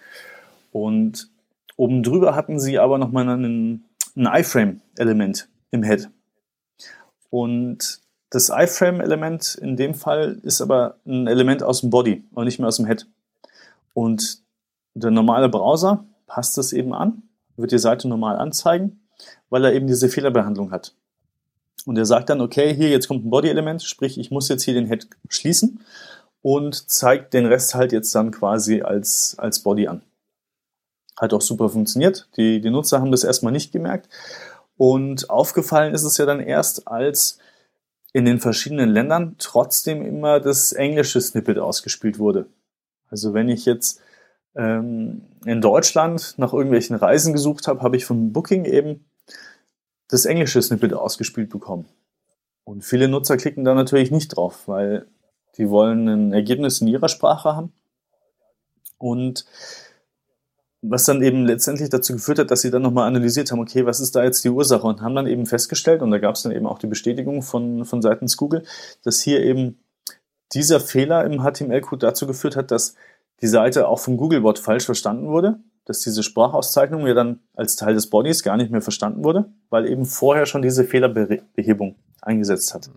[0.71, 1.31] Und
[1.77, 6.11] oben drüber hatten sie aber nochmal einen, ein iFrame-Element im Head.
[7.31, 8.03] Und
[8.35, 12.67] das iFrame-Element in dem Fall ist aber ein Element aus dem Body und nicht mehr
[12.67, 13.07] aus dem Head.
[13.93, 14.39] Und
[14.95, 17.23] der normale Browser passt das eben an,
[17.57, 19.07] wird die Seite normal anzeigen,
[19.51, 20.95] weil er eben diese Fehlerbehandlung hat.
[21.87, 24.75] Und er sagt dann, okay, hier jetzt kommt ein Body-Element, sprich, ich muss jetzt hier
[24.75, 25.81] den Head schließen
[26.43, 30.03] und zeigt den Rest halt jetzt dann quasi als, als Body an.
[31.17, 32.27] Hat auch super funktioniert.
[32.37, 34.09] Die, die Nutzer haben das erstmal nicht gemerkt.
[34.77, 37.39] Und aufgefallen ist es ja dann erst, als
[38.15, 42.47] in den verschiedenen Ländern trotzdem immer das englische Snippet ausgespielt wurde.
[43.11, 44.01] Also wenn ich jetzt
[44.55, 49.05] ähm, in Deutschland nach irgendwelchen Reisen gesucht habe, habe ich von Booking eben
[50.09, 51.87] das englische Snippet ausgespielt bekommen.
[52.63, 55.07] Und viele Nutzer klicken da natürlich nicht drauf, weil
[55.59, 57.73] die wollen ein Ergebnis in ihrer Sprache haben.
[58.97, 59.45] Und
[60.89, 64.01] was dann eben letztendlich dazu geführt hat, dass sie dann nochmal analysiert haben, okay, was
[64.01, 64.87] ist da jetzt die Ursache?
[64.87, 67.85] Und haben dann eben festgestellt, und da gab es dann eben auch die Bestätigung von,
[67.85, 68.65] von seitens Google,
[69.03, 69.79] dass hier eben
[70.53, 72.95] dieser Fehler im HTML-Code dazu geführt hat, dass
[73.41, 77.95] die Seite auch vom Googlebot falsch verstanden wurde, dass diese Sprachauszeichnung ja dann als Teil
[77.95, 82.91] des Bodies gar nicht mehr verstanden wurde, weil eben vorher schon diese Fehlerbehebung eingesetzt hat.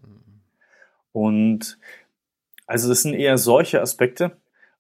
[1.12, 1.80] Und
[2.66, 4.38] also das sind eher solche Aspekte,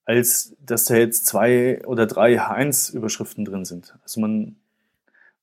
[0.07, 3.93] als dass da jetzt zwei oder drei H1-Überschriften drin sind.
[4.03, 4.55] Also man,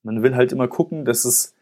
[0.02, 1.54] man will halt immer gucken, dass es,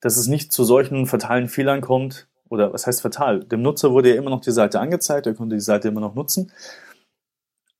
[0.00, 2.26] dass es nicht zu solchen fatalen Fehlern kommt.
[2.48, 3.44] Oder was heißt fatal?
[3.44, 6.16] Dem Nutzer wurde ja immer noch die Seite angezeigt, er konnte die Seite immer noch
[6.16, 6.50] nutzen.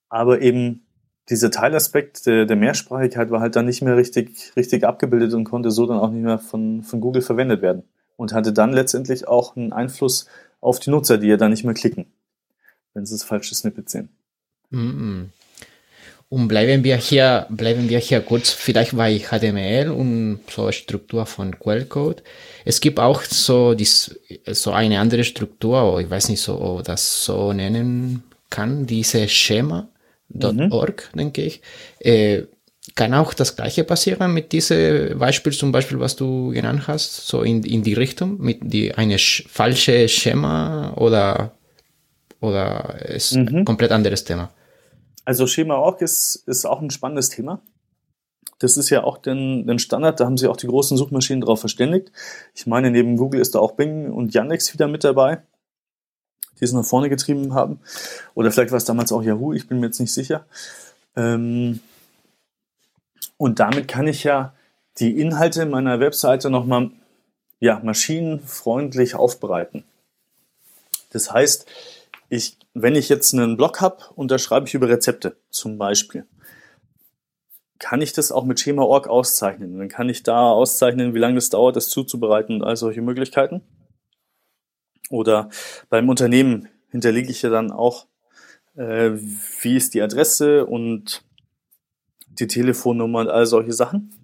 [0.09, 0.87] Aber eben
[1.29, 5.73] dieser Teilaspekt der, der Mehrsprachigkeit war halt dann nicht mehr richtig, richtig abgebildet und konnte
[5.73, 7.83] so dann auch nicht mehr von, von Google verwendet werden.
[8.17, 10.29] Und hatte dann letztendlich auch einen Einfluss
[10.61, 12.07] auf die Nutzer, die ja dann nicht mehr klicken
[12.95, 14.09] wenn sie das falsche Snippet sehen.
[14.71, 15.25] Mm
[16.29, 21.59] Und bleiben wir hier, bleiben wir hier kurz vielleicht bei HTML und so Struktur von
[21.59, 22.23] Quellcode.
[22.65, 27.25] Es gibt auch so, dies, so eine andere Struktur, ich weiß nicht so, ob das
[27.25, 31.19] so nennen kann, diese Schema.org, mhm.
[31.19, 31.61] denke ich.
[31.99, 32.45] Äh,
[32.95, 37.43] kann auch das gleiche passieren mit diesem Beispiel zum Beispiel, was du genannt hast, so
[37.43, 41.53] in, in die Richtung, mit die, eine falsche Schema oder
[42.43, 43.49] oder ist mhm.
[43.49, 44.51] ein komplett anderes Thema?
[45.25, 47.61] Also Schema Org ist, ist auch ein spannendes Thema.
[48.59, 51.61] Das ist ja auch den, den Standard, da haben sich auch die großen Suchmaschinen darauf
[51.61, 52.13] verständigt.
[52.55, 55.43] Ich meine, neben Google ist da auch Bing und Yandex wieder mit dabei,
[56.61, 57.81] die es nach vorne getrieben haben.
[58.35, 60.47] Oder vielleicht war es damals auch Yahoo, ich bin mir jetzt nicht sicher.
[61.17, 61.81] Ähm,
[63.37, 64.55] und damit kann ich ja
[64.99, 66.91] die Inhalte meiner Webseite nochmal
[67.59, 69.85] ja, maschinenfreundlich aufbereiten.
[71.11, 71.67] Das heißt,
[72.33, 76.25] ich, wenn ich jetzt einen Blog habe und da schreibe ich über Rezepte zum Beispiel,
[77.79, 79.77] kann ich das auch mit Schema.org auszeichnen.
[79.77, 83.61] Dann kann ich da auszeichnen, wie lange es dauert, das zuzubereiten und all solche Möglichkeiten.
[85.11, 85.51] Oder
[85.91, 88.07] beim Unternehmen hinterlege ich ja dann auch,
[88.77, 89.11] äh,
[89.61, 91.25] wie ist die Adresse und
[92.29, 94.15] die Telefonnummer und all solche Sachen.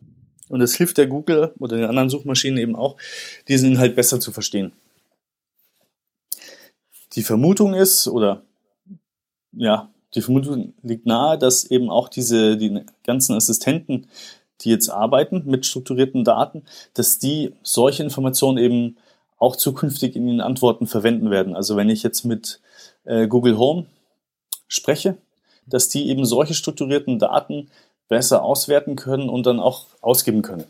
[0.48, 2.96] Und es hilft der Google oder den anderen Suchmaschinen eben auch,
[3.48, 4.72] diesen Inhalt besser zu verstehen.
[7.18, 8.42] Die Vermutung ist, oder
[9.50, 14.06] ja, die Vermutung liegt nahe, dass eben auch diese, die ganzen Assistenten,
[14.60, 16.62] die jetzt arbeiten mit strukturierten Daten,
[16.94, 18.98] dass die solche Informationen eben
[19.36, 21.56] auch zukünftig in den Antworten verwenden werden.
[21.56, 22.60] Also wenn ich jetzt mit
[23.02, 23.86] äh, Google Home
[24.68, 25.16] spreche,
[25.66, 27.68] dass die eben solche strukturierten Daten
[28.06, 30.66] besser auswerten können und dann auch ausgeben können.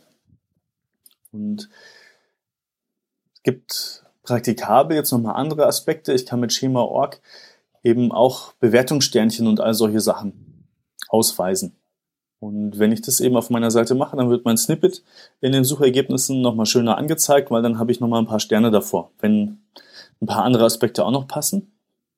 [1.31, 1.69] Und
[3.35, 6.13] es gibt praktikabel jetzt nochmal andere Aspekte.
[6.13, 7.21] Ich kann mit Schema.org
[7.83, 10.67] eben auch Bewertungssternchen und all solche Sachen
[11.09, 11.75] ausweisen.
[12.41, 15.03] Und wenn ich das eben auf meiner Seite mache, dann wird mein Snippet
[15.41, 19.11] in den Suchergebnissen nochmal schöner angezeigt, weil dann habe ich nochmal ein paar Sterne davor.
[19.19, 19.59] Wenn
[20.21, 21.73] ein paar andere Aspekte auch noch passen,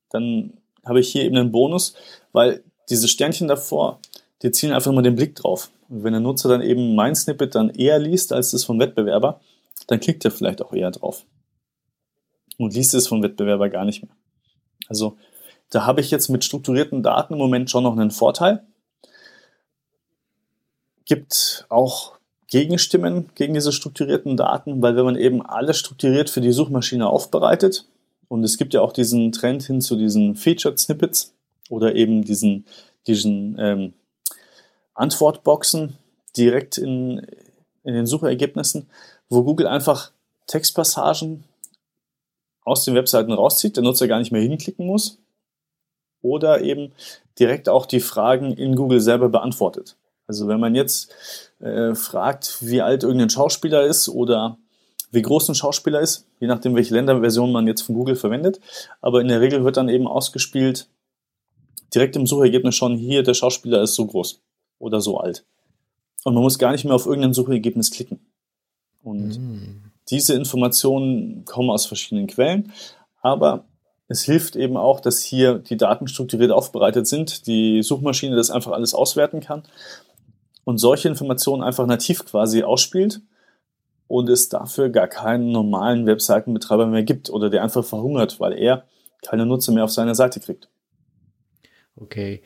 [0.09, 0.53] dann
[0.85, 1.95] habe ich hier eben einen Bonus,
[2.33, 3.99] weil diese Sternchen davor,
[4.41, 5.71] die zielen einfach mal den Blick drauf.
[5.89, 9.39] Und wenn der Nutzer dann eben mein Snippet dann eher liest als das vom Wettbewerber,
[9.87, 11.25] dann klickt er vielleicht auch eher drauf.
[12.61, 14.15] Und liest es vom Wettbewerber gar nicht mehr.
[14.87, 15.17] Also
[15.71, 18.63] da habe ich jetzt mit strukturierten Daten im Moment schon noch einen Vorteil.
[21.05, 22.13] Gibt auch
[22.47, 27.85] Gegenstimmen gegen diese strukturierten Daten, weil wenn man eben alles strukturiert für die Suchmaschine aufbereitet,
[28.27, 31.33] und es gibt ja auch diesen Trend hin zu diesen Featured Snippets
[31.69, 32.65] oder eben diesen,
[33.07, 33.93] diesen ähm,
[34.93, 35.97] Antwortboxen
[36.37, 37.25] direkt in,
[37.83, 38.87] in den Suchergebnissen,
[39.29, 40.11] wo Google einfach
[40.47, 41.43] Textpassagen
[42.63, 45.19] aus den Webseiten rauszieht, der Nutzer gar nicht mehr hinklicken muss
[46.21, 46.93] oder eben
[47.39, 49.97] direkt auch die Fragen in Google selber beantwortet.
[50.27, 51.13] Also wenn man jetzt
[51.59, 54.57] äh, fragt, wie alt irgendein Schauspieler ist oder
[55.11, 58.61] wie groß ein Schauspieler ist, je nachdem, welche Länderversion man jetzt von Google verwendet,
[59.01, 60.87] aber in der Regel wird dann eben ausgespielt,
[61.93, 64.41] direkt im Suchergebnis schon, hier, der Schauspieler ist so groß
[64.79, 65.45] oder so alt.
[66.23, 68.19] Und man muss gar nicht mehr auf irgendein Suchergebnis klicken.
[69.03, 69.90] Und mm.
[70.11, 72.73] Diese Informationen kommen aus verschiedenen Quellen,
[73.21, 73.63] aber
[74.07, 78.73] es hilft eben auch, dass hier die Daten strukturiert aufbereitet sind, die Suchmaschine das einfach
[78.73, 79.63] alles auswerten kann
[80.65, 83.21] und solche Informationen einfach nativ quasi ausspielt
[84.07, 88.83] und es dafür gar keinen normalen Webseitenbetreiber mehr gibt oder der einfach verhungert, weil er
[89.25, 90.67] keine Nutzer mehr auf seiner Seite kriegt.
[91.95, 92.41] Okay.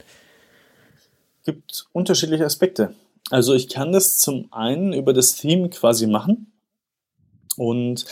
[1.42, 2.94] Es gibt unterschiedliche Aspekte.
[3.30, 6.52] Also ich kann das zum einen über das Theme quasi machen.
[7.58, 8.06] Und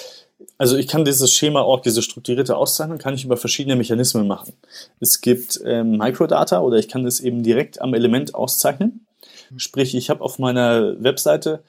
[0.57, 4.53] also ich kann dieses Schema auch, diese strukturierte Auszeichnung, kann ich über verschiedene Mechanismen machen.
[4.99, 9.05] Es gibt ähm, Microdata oder ich kann das eben direkt am Element auszeichnen.
[9.57, 11.63] Sprich, ich habe auf meiner Webseite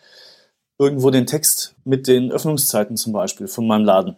[0.79, 4.17] irgendwo den Text mit den Öffnungszeiten zum Beispiel von meinem Laden.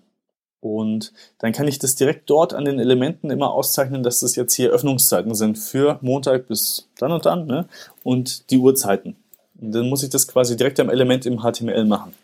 [0.61, 4.55] Und dann kann ich das direkt dort an den Elementen immer auszeichnen, dass das jetzt
[4.55, 7.69] hier Öffnungszeiten sind für Montag bis dann und dann ne?
[8.03, 9.17] und die Uhrzeiten.
[9.61, 12.15] Und dann muss ich das quasi direkt am Element im HTML machen.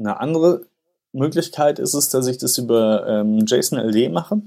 [0.00, 0.62] Eine andere
[1.12, 4.42] Möglichkeit ist es, dass ich das über ähm, JSON-LD mache.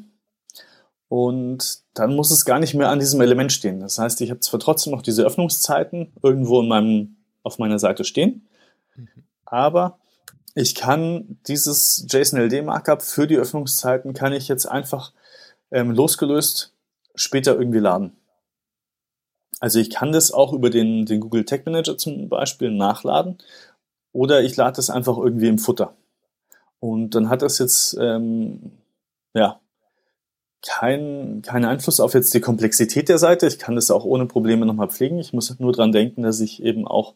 [1.14, 3.82] Und dann muss es gar nicht mehr an diesem Element stehen.
[3.82, 8.04] Das heißt, ich habe zwar trotzdem noch diese Öffnungszeiten irgendwo in meinem, auf meiner Seite
[8.04, 8.48] stehen,
[8.96, 9.08] mhm.
[9.46, 10.00] aber
[10.56, 15.14] ich kann dieses JSON-LD-Markup für die Öffnungszeiten kann ich jetzt einfach
[15.70, 16.74] ähm, losgelöst
[17.14, 18.18] später irgendwie laden.
[19.60, 23.38] Also ich kann das auch über den, den Google Tag Manager zum Beispiel nachladen
[24.14, 25.94] oder ich lade das einfach irgendwie im Futter.
[26.80, 28.72] Und dann hat das jetzt ähm,
[29.36, 29.60] ja
[30.66, 33.48] keinen kein Einfluss auf jetzt die Komplexität der Seite.
[33.48, 35.20] Ich kann das auch ohne Probleme nochmal pflegen.
[35.20, 37.14] Ich muss nur dran denken, dass ich eben auch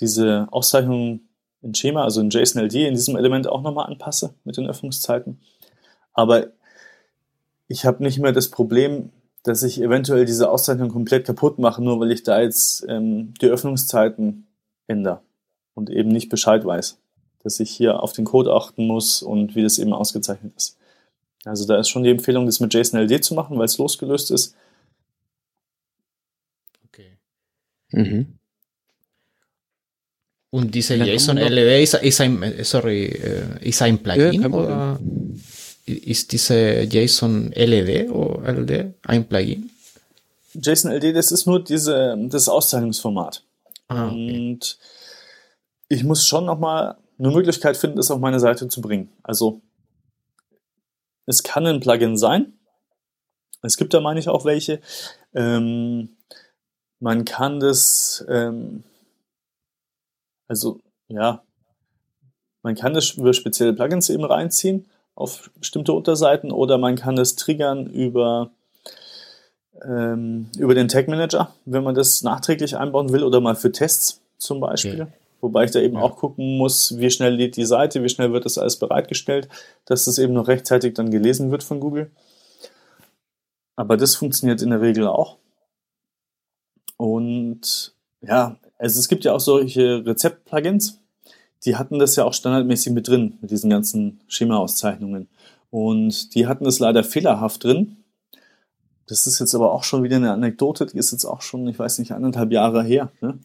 [0.00, 1.20] diese Auszeichnung
[1.62, 5.40] in Schema, also in JSON-LD, in diesem Element auch nochmal anpasse mit den Öffnungszeiten.
[6.12, 6.48] Aber
[7.68, 9.10] ich habe nicht mehr das Problem,
[9.44, 13.46] dass ich eventuell diese Auszeichnung komplett kaputt mache, nur weil ich da jetzt ähm, die
[13.46, 14.46] Öffnungszeiten
[14.86, 15.20] ändere
[15.74, 16.98] und eben nicht Bescheid weiß,
[17.42, 20.79] dass ich hier auf den Code achten muss und wie das eben ausgezeichnet ist.
[21.44, 24.54] Also da ist schon die Empfehlung, das mit JSON-LD zu machen, weil es losgelöst ist.
[26.86, 27.16] Okay.
[27.92, 28.38] Mhm.
[30.50, 33.06] Und diese JSON LW ist, ist, ein, sorry,
[33.60, 34.42] ist ein Plugin?
[34.42, 35.00] Ja, oder?
[35.86, 39.70] ist diese JSON LED oder LD ein Plugin?
[40.54, 43.42] JSON LD, das ist nur diese, das Auszeichnungsformat.
[43.88, 44.50] Ah, okay.
[44.50, 44.78] Und
[45.88, 49.08] ich muss schon nochmal eine Möglichkeit finden, das auf meine Seite zu bringen.
[49.22, 49.60] Also
[51.30, 52.52] es kann ein Plugin sein.
[53.62, 54.80] Es gibt da, meine ich, auch welche.
[55.34, 56.16] Ähm,
[56.98, 58.84] man kann das, ähm,
[60.48, 61.42] also ja,
[62.62, 67.36] man kann das über spezielle Plugins eben reinziehen auf bestimmte Unterseiten oder man kann es
[67.36, 68.50] triggern über,
[69.82, 74.20] ähm, über den Tag Manager, wenn man das nachträglich einbauen will oder mal für Tests
[74.38, 75.02] zum Beispiel.
[75.02, 75.12] Okay.
[75.40, 76.02] Wobei ich da eben Ja.
[76.02, 79.48] auch gucken muss, wie schnell lädt die Seite, wie schnell wird das alles bereitgestellt,
[79.86, 82.10] dass das eben noch rechtzeitig dann gelesen wird von Google.
[83.76, 85.38] Aber das funktioniert in der Regel auch.
[86.96, 90.98] Und ja, also es gibt ja auch solche Rezept-Plugins,
[91.64, 95.28] die hatten das ja auch standardmäßig mit drin, mit diesen ganzen Schema-Auszeichnungen.
[95.70, 97.96] Und die hatten das leider fehlerhaft drin.
[99.06, 101.78] Das ist jetzt aber auch schon wieder eine Anekdote, die ist jetzt auch schon, ich
[101.78, 103.10] weiß nicht, anderthalb Jahre her.
[103.20, 103.38] Ne?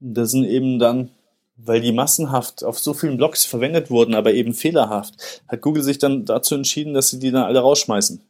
[0.00, 1.10] Da sind eben dann,
[1.58, 5.98] weil die massenhaft auf so vielen Blogs verwendet wurden, aber eben fehlerhaft, hat Google sich
[5.98, 8.20] dann dazu entschieden, dass sie die dann alle rausschmeißen.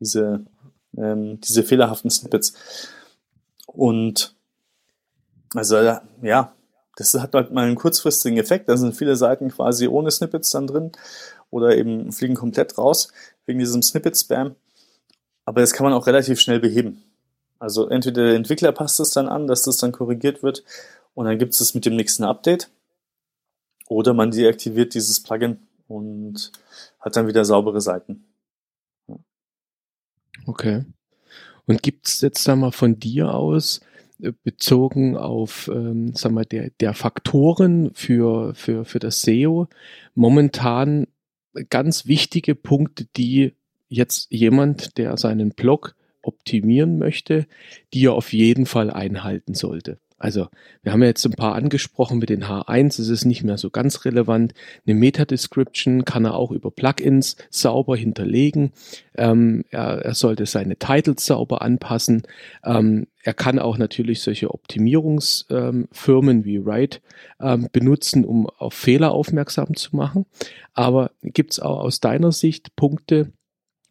[0.00, 0.44] Diese,
[0.96, 2.54] ähm, diese fehlerhaften Snippets.
[3.66, 4.34] Und
[5.54, 5.76] also
[6.22, 6.52] ja,
[6.96, 8.68] das hat halt mal einen kurzfristigen Effekt.
[8.68, 10.92] Da sind viele Seiten quasi ohne Snippets dann drin
[11.50, 13.12] oder eben fliegen komplett raus
[13.44, 14.56] wegen diesem Snippet-Spam.
[15.44, 17.02] Aber das kann man auch relativ schnell beheben.
[17.58, 20.64] Also entweder der Entwickler passt es dann an, dass das dann korrigiert wird
[21.14, 22.70] und dann gibt es es mit dem nächsten Update.
[23.88, 26.52] Oder man deaktiviert dieses Plugin und
[27.00, 28.24] hat dann wieder saubere Seiten.
[30.46, 30.84] Okay.
[31.66, 33.80] Und gibt es jetzt da mal von dir aus,
[34.20, 39.68] äh, bezogen auf, ähm, sag mal, der, der Faktoren für, für, für das SEO,
[40.14, 41.06] momentan
[41.68, 43.54] ganz wichtige Punkte, die
[43.88, 47.46] jetzt jemand, der seinen Blog optimieren möchte,
[47.92, 49.98] die er auf jeden Fall einhalten sollte.
[50.22, 50.46] Also,
[50.84, 53.70] wir haben ja jetzt ein paar angesprochen mit den H1, es ist nicht mehr so
[53.70, 54.54] ganz relevant.
[54.86, 58.70] Eine Meta-Description kann er auch über Plugins sauber hinterlegen.
[59.16, 62.22] Ähm, er, er sollte seine Titles sauber anpassen.
[62.64, 67.00] Ähm, er kann auch natürlich solche Optimierungsfirmen ähm, wie Write
[67.40, 70.26] ähm, benutzen, um auf Fehler aufmerksam zu machen.
[70.72, 73.32] Aber gibt es auch aus deiner Sicht Punkte,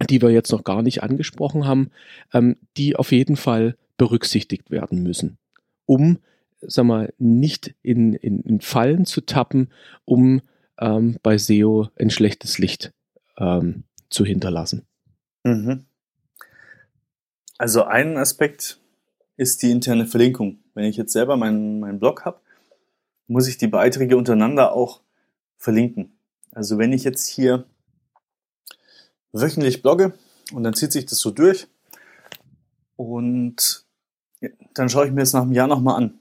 [0.10, 1.92] die wir jetzt noch gar nicht angesprochen haben,
[2.34, 5.38] ähm, die auf jeden Fall berücksichtigt werden müssen,
[5.86, 6.20] um,
[6.62, 9.72] sag mal, nicht in, in, in Fallen zu tappen,
[10.06, 10.42] um
[10.80, 12.94] ähm, bei SEO ein schlechtes Licht
[13.38, 14.86] ähm, zu hinterlassen.
[15.44, 15.86] Mhm.
[17.58, 18.80] Also ein Aspekt
[19.38, 20.60] ist die interne Verlinkung.
[20.74, 22.40] Wenn ich jetzt selber meinen, meinen Blog habe,
[23.28, 25.02] muss ich die Beiträge untereinander auch
[25.58, 26.18] verlinken.
[26.52, 27.66] Also wenn ich jetzt hier
[29.32, 30.14] wöchentlich blogge
[30.54, 31.68] und dann zieht sich das so durch
[32.96, 33.81] und
[34.74, 36.20] dann schaue ich mir das nach einem Jahr nochmal an.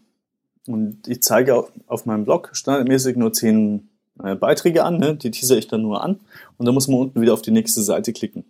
[0.67, 3.89] Und ich zeige auf, meinem Blog standardmäßig nur zehn
[4.23, 5.17] äh, Beiträge an, ne?
[5.17, 6.21] die teaser ich dann nur an
[6.59, 8.45] und dann muss man unten wieder auf die nächste Seite klicken.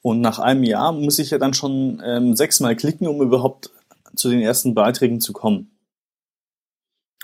[0.00, 3.70] Und nach einem Jahr muss ich ja dann schon ähm, sechsmal klicken, um überhaupt
[4.14, 5.70] zu den ersten Beiträgen zu kommen.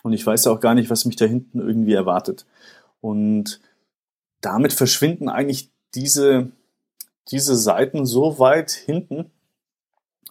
[0.02, 2.46] Und ich weiß ja auch gar nicht, was mich da hinten irgendwie erwartet.
[3.00, 3.60] Und
[4.40, 6.50] damit verschwinden eigentlich diese,
[7.30, 9.30] diese Seiten so weit hinten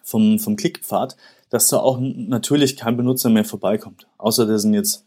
[0.09, 1.15] vom, vom Klickpfad,
[1.49, 4.07] dass da auch natürlich kein Benutzer mehr vorbeikommt.
[4.17, 5.05] Außer da sind jetzt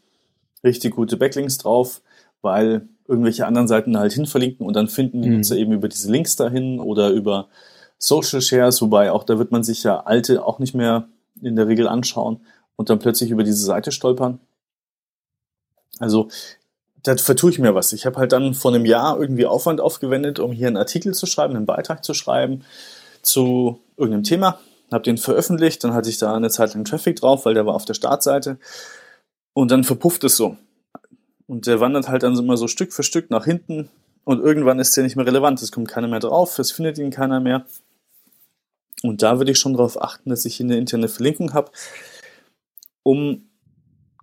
[0.63, 2.01] richtig gute Backlinks drauf,
[2.41, 5.37] weil irgendwelche anderen Seiten halt hinverlinken und dann finden die Mhm.
[5.37, 7.47] Nutzer eben über diese Links dahin oder über
[7.97, 11.07] Social Shares, wobei auch da wird man sich ja alte auch nicht mehr
[11.41, 12.41] in der Regel anschauen
[12.75, 14.39] und dann plötzlich über diese Seite stolpern.
[15.99, 16.29] Also
[17.03, 17.93] da vertue ich mir was.
[17.93, 21.25] Ich habe halt dann vor einem Jahr irgendwie Aufwand aufgewendet, um hier einen Artikel zu
[21.25, 22.63] schreiben, einen Beitrag zu schreiben
[23.21, 24.59] zu irgendeinem Thema,
[24.93, 27.75] habe den veröffentlicht, dann hatte ich da eine Zeit lang Traffic drauf, weil der war
[27.75, 28.57] auf der Startseite
[29.53, 30.57] und dann verpufft es so.
[31.47, 33.89] Und der wandert halt dann immer so Stück für Stück nach hinten
[34.23, 35.61] und irgendwann ist der nicht mehr relevant.
[35.61, 37.65] Es kommt keiner mehr drauf, es findet ihn keiner mehr.
[39.03, 41.71] Und da würde ich schon darauf achten, dass ich hier eine interne Verlinkung habe,
[43.03, 43.49] um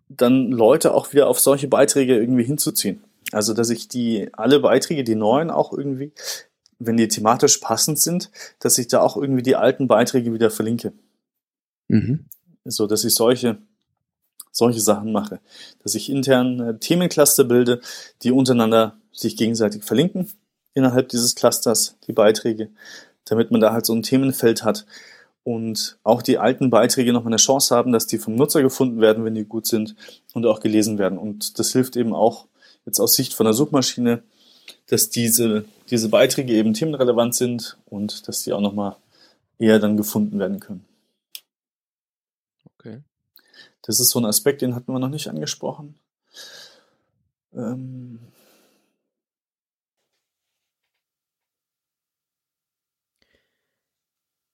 [0.08, 3.04] dann Leute auch wieder auf solche Beiträge irgendwie hinzuziehen.
[3.32, 6.12] Also, dass ich die, alle Beiträge, die neuen auch irgendwie,
[6.80, 10.92] wenn die thematisch passend sind, dass ich da auch irgendwie die alten Beiträge wieder verlinke.
[11.88, 12.24] Mhm.
[12.64, 13.58] So, dass ich solche,
[14.50, 15.40] solche Sachen mache.
[15.82, 17.80] Dass ich intern äh, Themencluster bilde,
[18.22, 20.28] die untereinander sich gegenseitig verlinken
[20.74, 22.70] innerhalb dieses Clusters, die Beiträge,
[23.24, 24.86] damit man da halt so ein Themenfeld hat
[25.42, 29.00] und auch die alten Beiträge noch mal eine Chance haben, dass die vom Nutzer gefunden
[29.00, 29.96] werden, wenn die gut sind
[30.32, 31.18] und auch gelesen werden.
[31.18, 32.46] Und das hilft eben auch
[32.86, 34.22] jetzt aus Sicht von der Suchmaschine,
[34.86, 38.96] dass diese, diese Beiträge eben themenrelevant sind und dass die auch nochmal
[39.58, 40.84] eher dann gefunden werden können.
[42.78, 43.00] Okay.
[43.82, 45.94] Das ist so ein Aspekt, den hatten wir noch nicht angesprochen.
[47.54, 48.20] Ähm,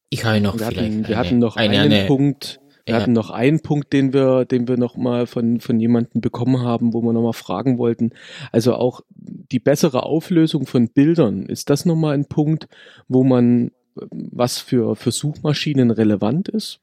[0.08, 2.94] Ich habe noch Wir vielleicht hatten, wir eine, hatten noch eine, einen eine, Punkt, wir
[2.94, 3.00] ja.
[3.00, 6.94] hatten noch einen Punkt, den wir, den wir noch mal von, von jemandem bekommen haben,
[6.94, 8.10] wo wir noch mal fragen wollten.
[8.52, 11.46] Also auch die bessere Auflösung von Bildern.
[11.46, 12.68] Ist das noch mal ein Punkt,
[13.08, 16.78] wo man, was für, für Suchmaschinen relevant ist?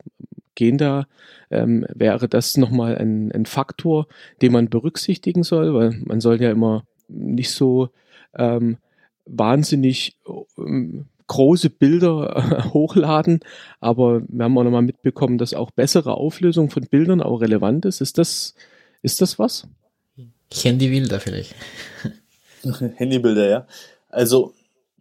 [0.56, 1.08] Gehen da,
[1.49, 4.08] ähm, wäre das noch mal ein, ein Faktor,
[4.41, 5.74] den man berücksichtigen soll?
[5.74, 7.89] Weil man soll ja immer nicht so
[8.36, 8.78] ähm,
[9.26, 10.18] wahnsinnig
[10.58, 13.40] ähm, große Bilder äh, hochladen,
[13.80, 18.02] aber wir haben auch nochmal mitbekommen, dass auch bessere Auflösung von Bildern auch relevant ist.
[18.02, 18.56] Ist das,
[19.02, 19.68] ist das was?
[20.54, 21.56] Handybilder vielleicht.
[22.96, 23.68] Handybilder, ja.
[24.10, 24.54] Also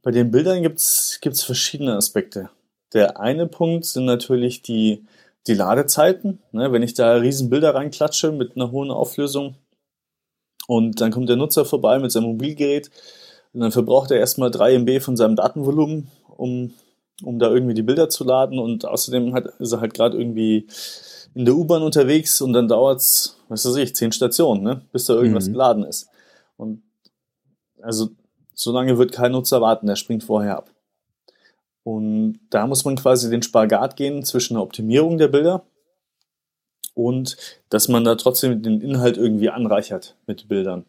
[0.02, 2.50] bei den Bildern gibt's gibt's verschiedene Aspekte.
[2.92, 5.04] Der eine Punkt sind natürlich die,
[5.46, 6.40] die Ladezeiten.
[6.52, 6.72] Ne?
[6.72, 9.54] Wenn ich da riesen Bilder reinklatsche mit einer hohen Auflösung
[10.66, 12.90] und dann kommt der Nutzer vorbei mit seinem Mobilgerät
[13.52, 16.72] und dann verbraucht er erstmal 3 MB von seinem Datenvolumen, um,
[17.22, 20.66] um da irgendwie die Bilder zu laden und außerdem hat, ist er halt gerade irgendwie
[21.34, 24.82] in der U-Bahn unterwegs und dann dauert's, was weiß ich, 10 Stationen, ne?
[24.92, 25.52] bis da irgendwas Mhm.
[25.52, 26.08] geladen ist.
[26.56, 26.82] Und
[27.80, 28.10] also
[28.54, 30.70] so lange wird kein Nutzer warten, der springt vorher ab.
[31.84, 35.64] Und da muss man quasi den Spagat gehen zwischen der Optimierung der Bilder
[36.94, 37.36] und
[37.70, 40.84] dass man da trotzdem den Inhalt irgendwie anreichert mit Bildern.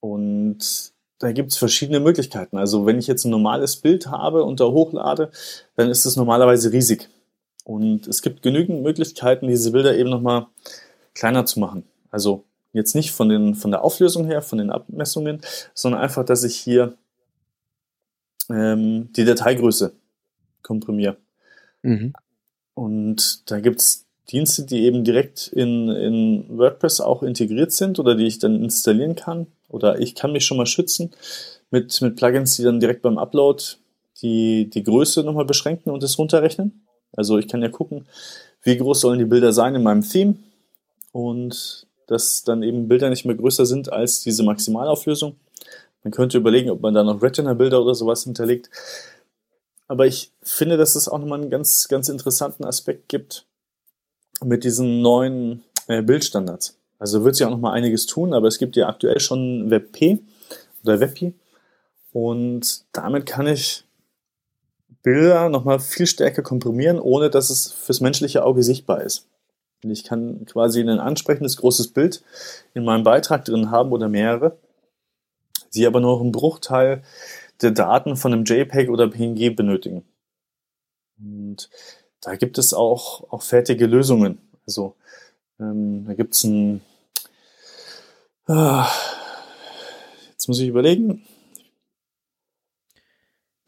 [0.00, 2.58] Und da gibt es verschiedene Möglichkeiten.
[2.58, 5.30] Also wenn ich jetzt ein normales Bild habe und da hochlade,
[5.76, 7.08] dann ist es normalerweise riesig.
[7.64, 10.46] Und es gibt genügend Möglichkeiten, diese Bilder eben nochmal
[11.14, 11.84] kleiner zu machen.
[12.10, 15.40] Also jetzt nicht von, den, von der Auflösung her, von den Abmessungen,
[15.74, 16.94] sondern einfach, dass ich hier
[18.50, 19.94] ähm, die Dateigröße
[20.62, 21.16] komprimiere.
[21.82, 22.12] Mhm.
[22.74, 28.26] Und da gibt's Dienste, die eben direkt in, in WordPress auch integriert sind oder die
[28.26, 29.46] ich dann installieren kann.
[29.68, 31.12] Oder ich kann mich schon mal schützen
[31.70, 33.62] mit, mit Plugins, die dann direkt beim Upload
[34.22, 36.86] die, die Größe nochmal beschränken und es runterrechnen.
[37.12, 38.06] Also ich kann ja gucken,
[38.62, 40.36] wie groß sollen die Bilder sein in meinem Theme
[41.12, 45.36] und dass dann eben Bilder nicht mehr größer sind als diese Maximalauflösung.
[46.04, 48.70] Man könnte überlegen, ob man da noch Retina-Bilder oder sowas hinterlegt.
[49.88, 53.46] Aber ich finde, dass es auch nochmal einen ganz, ganz interessanten Aspekt gibt
[54.44, 56.78] mit diesen neuen äh, Bildstandards.
[56.98, 60.18] Also wird sich auch nochmal einiges tun, aber es gibt ja aktuell schon WebP
[60.82, 61.34] oder WebP
[62.12, 63.84] und damit kann ich
[65.02, 69.28] Bilder nochmal viel stärker komprimieren, ohne dass es fürs menschliche Auge sichtbar ist.
[69.84, 72.24] Und ich kann quasi ein ansprechendes großes Bild
[72.74, 74.56] in meinem Beitrag drin haben oder mehrere,
[75.74, 77.02] die aber nur noch einen Bruchteil
[77.62, 80.04] der Daten von einem JPEG oder PNG benötigen.
[81.18, 81.70] Und
[82.20, 84.38] da gibt es auch, auch fertige Lösungen.
[84.66, 84.96] Also
[85.60, 86.80] ähm, da gibt es ein,
[88.46, 88.88] ah,
[90.30, 91.26] jetzt muss ich überlegen,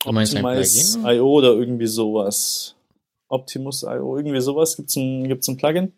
[0.04, 1.16] Du meinst ein Optimize Plugin?
[1.16, 2.74] IO oder irgendwie sowas.
[3.28, 5.92] Optimus IO, irgendwie sowas gibt's ein, gibt's ein Plugin,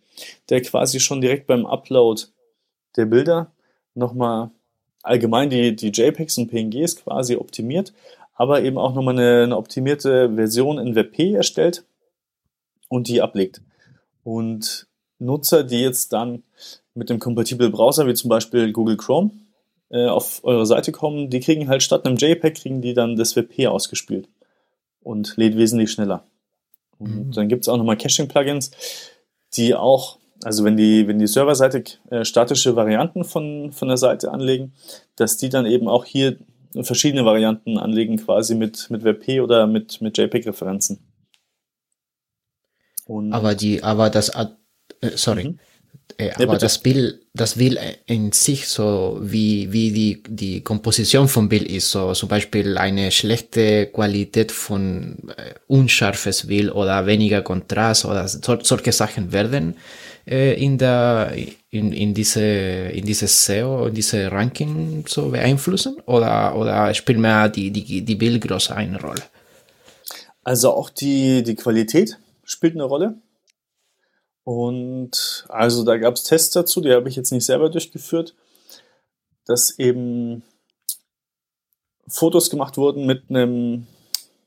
[0.49, 2.22] der quasi schon direkt beim Upload
[2.97, 3.53] der Bilder
[3.95, 4.51] nochmal
[5.03, 7.93] allgemein die, die JPEGs und PNGs quasi optimiert,
[8.34, 11.84] aber eben auch nochmal eine, eine optimierte Version in WebP erstellt
[12.88, 13.62] und die ablegt.
[14.24, 14.88] Und
[15.21, 16.43] Nutzer, die jetzt dann
[16.95, 19.31] mit dem kompatiblen Browser, wie zum Beispiel Google Chrome,
[19.91, 23.37] äh, auf eure Seite kommen, die kriegen halt statt einem JPEG, kriegen die dann das
[23.37, 24.29] WebP ausgespielt
[25.03, 26.25] und lädt wesentlich schneller.
[26.99, 27.33] Und Mhm.
[27.33, 28.71] dann gibt's auch nochmal Caching-Plugins,
[29.55, 34.31] die auch, also wenn die, wenn die serverseitig äh, statische Varianten von, von der Seite
[34.33, 34.73] anlegen,
[35.16, 36.37] dass die dann eben auch hier
[36.83, 41.01] verschiedene Varianten anlegen, quasi mit, mit WebP oder mit, mit JPEG-Referenzen.
[43.07, 44.31] Und Aber die, aber das,
[45.01, 45.59] äh, sorry, Mhm.
[46.18, 51.48] äh, aber das Bild, das Bild in sich, so wie, wie die, die Komposition vom
[51.48, 58.05] Bild ist, so zum Beispiel eine schlechte Qualität von äh, unscharfes Bild oder weniger Kontrast
[58.05, 59.76] oder so, solche Sachen werden
[60.26, 61.32] äh, in der,
[61.70, 67.48] in, in diese, in dieses SEO, in diese Ranking so beeinflussen oder, oder spielt mehr
[67.48, 69.22] die, die, die Bildgröße eine Rolle?
[70.44, 73.14] Also auch die, die Qualität spielt eine Rolle.
[74.45, 78.34] Und also da gab es Tests dazu, die habe ich jetzt nicht selber durchgeführt,
[79.47, 80.43] dass eben
[82.09, 83.86] Fotos gemacht wurden mit einem,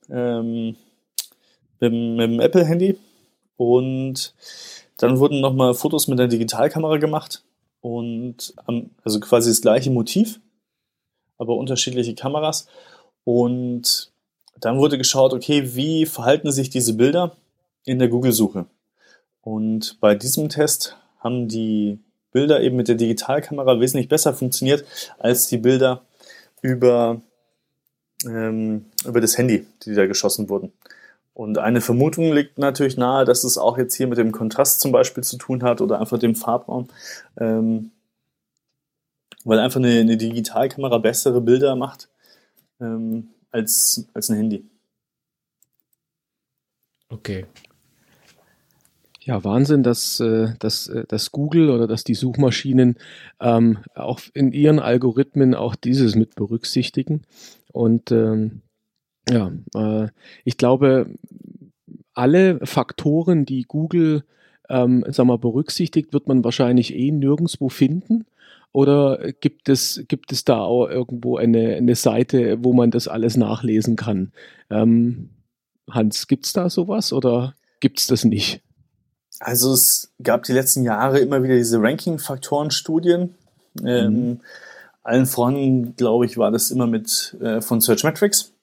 [0.10, 0.76] ähm,
[1.80, 2.98] mit, mit dem Apple-Handy
[3.58, 4.34] und
[4.98, 7.44] dann wurden nochmal Fotos mit einer Digitalkamera gemacht
[7.82, 8.54] und
[9.04, 10.40] also quasi das gleiche Motiv,
[11.38, 12.68] aber unterschiedliche Kameras.
[13.26, 14.12] Und
[14.60, 17.36] dann wurde geschaut, okay, wie verhalten sich diese Bilder
[17.86, 18.66] in der Google-Suche?
[19.44, 22.00] Und bei diesem Test haben die
[22.32, 24.86] Bilder eben mit der Digitalkamera wesentlich besser funktioniert
[25.20, 26.02] als die Bilder
[26.62, 27.22] über,
[28.26, 30.72] ähm, über das Handy, die da geschossen wurden.
[31.34, 34.92] Und eine Vermutung liegt natürlich nahe, dass es auch jetzt hier mit dem Kontrast zum
[34.92, 36.90] Beispiel zu tun hat oder einfach dem Farbraum,
[37.38, 37.92] ähm,
[39.44, 42.08] weil einfach eine, eine Digitalkamera bessere Bilder macht
[42.80, 44.66] ähm, als, als ein Handy.
[47.10, 47.46] Okay.
[49.26, 52.98] Ja, Wahnsinn, dass, äh, dass, äh, dass Google oder dass die Suchmaschinen
[53.40, 57.22] ähm, auch in ihren Algorithmen auch dieses mit berücksichtigen.
[57.72, 58.62] Und ähm,
[59.30, 60.10] ja, äh,
[60.44, 61.08] ich glaube,
[62.14, 64.24] alle Faktoren, die Google
[64.70, 68.26] ähm, sag mal, berücksichtigt, wird man wahrscheinlich eh nirgendwo finden.
[68.72, 73.38] Oder gibt es, gibt es da auch irgendwo eine, eine Seite, wo man das alles
[73.38, 74.32] nachlesen kann?
[74.70, 75.30] Ähm,
[75.90, 78.63] Hans, gibt es da sowas oder gibt es das nicht?
[79.44, 83.36] Also es gab die letzten Jahre immer wieder diese Ranking-Faktoren-Studien.
[83.84, 84.40] Ähm, mhm.
[85.04, 88.54] allen voran, glaube ich, war das immer mit äh, von Searchmetrics.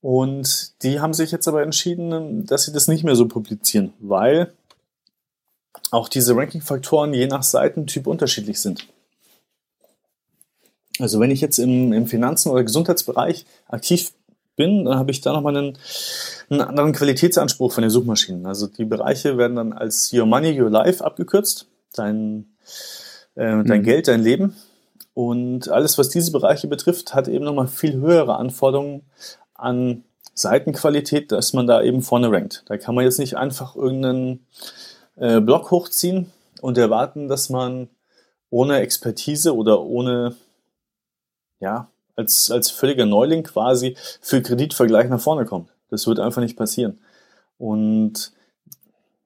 [0.00, 4.52] Und die haben sich jetzt aber entschieden, dass sie das nicht mehr so publizieren, weil
[5.90, 8.86] auch diese Ranking-Faktoren je nach Seitentyp unterschiedlich sind.
[11.00, 14.12] Also wenn ich jetzt im, im Finanzen- oder Gesundheitsbereich aktiv
[14.56, 15.78] bin, dann habe ich da nochmal einen,
[16.50, 18.46] einen anderen Qualitätsanspruch von den Suchmaschinen.
[18.46, 21.66] Also die Bereiche werden dann als Your Money, Your Life abgekürzt.
[21.94, 22.46] Dein,
[23.34, 23.84] äh, dein mhm.
[23.84, 24.54] Geld, dein Leben.
[25.14, 29.02] Und alles, was diese Bereiche betrifft, hat eben nochmal viel höhere Anforderungen
[29.54, 30.02] an
[30.34, 32.64] Seitenqualität, dass man da eben vorne rankt.
[32.66, 34.44] Da kann man jetzt nicht einfach irgendeinen
[35.16, 37.88] äh, Block hochziehen und erwarten, dass man
[38.50, 40.34] ohne Expertise oder ohne
[41.60, 45.70] ja, als, als völliger Neuling quasi für Kreditvergleich nach vorne kommt.
[45.90, 46.98] Das wird einfach nicht passieren.
[47.58, 48.32] Und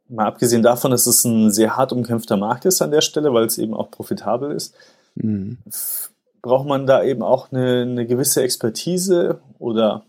[0.08, 3.44] mal abgesehen davon, dass es ein sehr hart umkämpfter Markt ist an der Stelle, weil
[3.44, 4.74] es eben auch profitabel ist,
[5.14, 5.58] mhm.
[6.42, 10.04] braucht man da eben auch eine, eine gewisse Expertise oder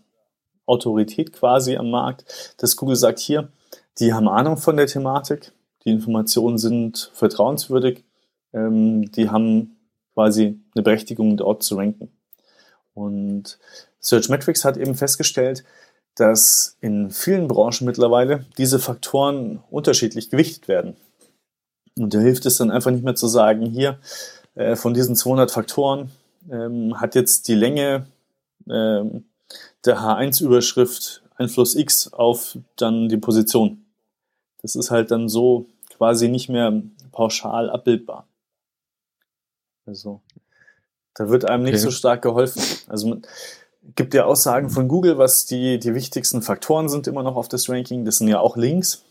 [0.66, 3.48] Autorität quasi am Markt, dass Google sagt, hier,
[3.98, 5.52] die haben Ahnung von der Thematik,
[5.84, 8.04] die Informationen sind vertrauenswürdig,
[8.52, 9.76] ähm, die haben
[10.14, 12.10] quasi eine Berechtigung, dort zu ranken.
[12.94, 13.58] Und
[14.00, 15.64] Searchmetrics hat eben festgestellt,
[16.16, 20.96] dass in vielen Branchen mittlerweile diese Faktoren unterschiedlich gewichtet werden.
[21.96, 23.98] Und da hilft es dann einfach nicht mehr zu sagen, hier
[24.54, 26.10] äh, von diesen 200 Faktoren
[26.50, 28.06] ähm, hat jetzt die Länge
[28.68, 29.24] ähm,
[29.84, 33.86] der H1-Überschrift Einfluss X auf dann die Position.
[34.60, 35.66] Das ist halt dann so
[35.96, 36.82] quasi nicht mehr
[37.12, 38.26] pauschal abbildbar.
[39.86, 40.20] Also
[41.20, 41.82] da wird einem nicht okay.
[41.82, 42.62] so stark geholfen.
[42.88, 43.22] Also man
[43.94, 47.68] gibt ja Aussagen von Google, was die, die wichtigsten Faktoren sind immer noch auf das
[47.68, 48.06] Ranking.
[48.06, 49.04] Das sind ja auch Links,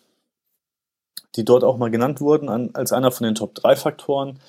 [1.36, 4.40] die dort auch mal genannt wurden an, als einer von den Top 3 Faktoren.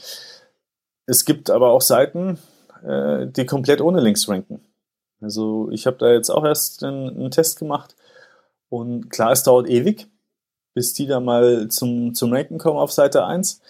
[1.05, 2.39] Es gibt aber auch Seiten,
[2.83, 4.63] äh, die komplett ohne Links ranken.
[5.21, 7.95] Also ich habe da jetzt auch erst einen, einen, Test gemacht
[8.71, 10.09] und klar, es dauert ewig,
[10.73, 13.61] bis die da mal zum, zum Ranken kommen auf Seite 1,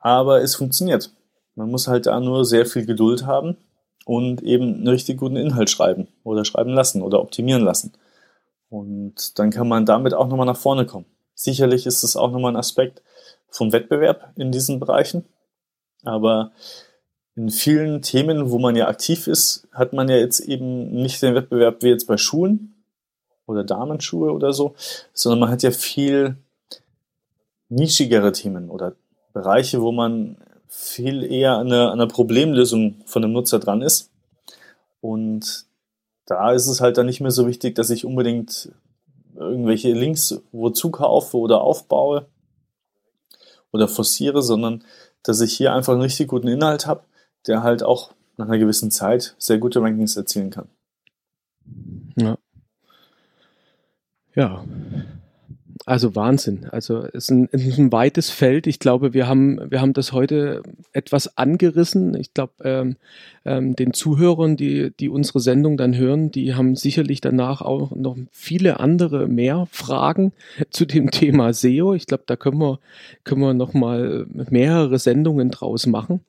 [0.00, 1.12] aber es funktioniert.
[1.56, 3.56] Man muss halt da nur sehr viel Geduld haben
[4.04, 7.92] und eben einen richtig guten Inhalt schreiben oder schreiben lassen oder optimieren lassen.
[8.68, 11.06] Und dann kann man damit auch nochmal nach vorne kommen.
[11.34, 13.02] Sicherlich ist es auch nochmal ein Aspekt
[13.48, 15.24] vom Wettbewerb in diesen Bereichen.
[16.04, 16.52] Aber
[17.36, 21.34] in vielen Themen, wo man ja aktiv ist, hat man ja jetzt eben nicht den
[21.34, 22.74] Wettbewerb wie jetzt bei Schulen
[23.46, 24.74] oder Damenschuhe oder so,
[25.12, 26.36] sondern man hat ja viel
[27.68, 28.94] nischigere Themen oder
[29.32, 34.10] Bereiche, wo man viel eher an einer, an einer Problemlösung von dem Nutzer dran ist.
[35.00, 35.66] Und
[36.26, 38.72] da ist es halt dann nicht mehr so wichtig, dass ich unbedingt
[39.34, 42.26] irgendwelche Links wozu kaufe oder aufbaue
[43.72, 44.84] oder forciere, sondern
[45.22, 47.04] dass ich hier einfach einen richtig guten Inhalt habe,
[47.46, 50.68] der halt auch nach einer gewissen Zeit sehr gute Rankings erzielen kann.
[52.16, 52.38] Ja.
[54.34, 54.64] Ja,
[55.86, 56.66] also Wahnsinn.
[56.72, 58.66] Also es ist ein, ein weites Feld.
[58.66, 62.16] Ich glaube, wir haben, wir haben das heute etwas angerissen.
[62.16, 62.96] Ich glaube, ähm,
[63.44, 68.16] ähm, den Zuhörern, die, die unsere Sendung dann hören, die haben sicherlich danach auch noch
[68.32, 70.32] viele andere mehr Fragen
[70.70, 71.94] zu dem Thema SEO.
[71.94, 72.80] Ich glaube, da können wir,
[73.22, 76.20] können wir noch mal mehrere Sendungen draus machen.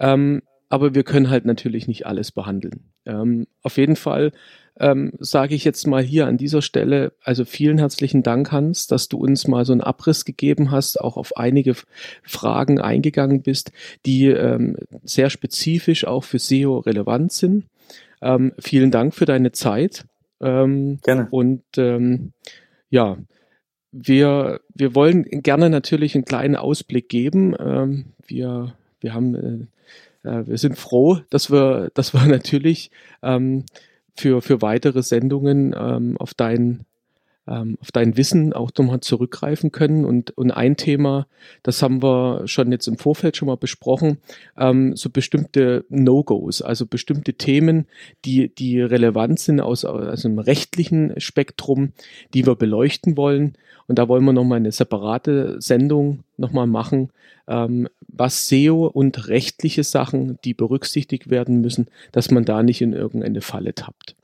[0.00, 0.40] Ähm,
[0.70, 2.80] aber wir können halt natürlich nicht alles behandeln.
[3.04, 4.32] Ähm, auf jeden Fall
[4.80, 9.08] ähm, sage ich jetzt mal hier an dieser Stelle, also vielen herzlichen Dank, Hans, dass
[9.08, 11.74] du uns mal so einen Abriss gegeben hast, auch auf einige
[12.22, 13.72] Fragen eingegangen bist,
[14.04, 17.64] die ähm, sehr spezifisch auch für SEO relevant sind.
[18.20, 20.06] ähm, vielen Dank für deine Zeit.
[20.40, 21.28] Ähm, Gerne.
[21.30, 22.32] Und ähm,
[22.90, 23.16] ja,
[23.92, 27.54] wir, wir wollen gerne natürlich einen kleinen Ausblick geben.
[27.58, 29.68] Ähm, wir, wir haben,
[30.24, 32.90] äh, äh, wir sind froh, dass wir, dass wir natürlich
[33.22, 33.64] ähm,
[34.16, 36.86] für, für weitere Sendungen ähm, auf dein
[37.46, 40.04] ähm, auf dein Wissen auch nochmal zurückgreifen können.
[40.04, 41.26] Und, und ein Thema,
[41.62, 44.18] das haben wir schon jetzt im Vorfeld schon mal besprochen,
[44.58, 47.86] ähm, so bestimmte No-Gos, also bestimmte Themen,
[48.24, 51.92] die, die relevant sind aus, aus einem rechtlichen Spektrum,
[52.32, 53.56] die wir beleuchten wollen.
[53.86, 57.10] Und da wollen wir nochmal eine separate Sendung nochmal machen,
[57.46, 62.94] ähm, was SEO und rechtliche Sachen, die berücksichtigt werden müssen, dass man da nicht in
[62.94, 64.16] irgendeine Falle tappt.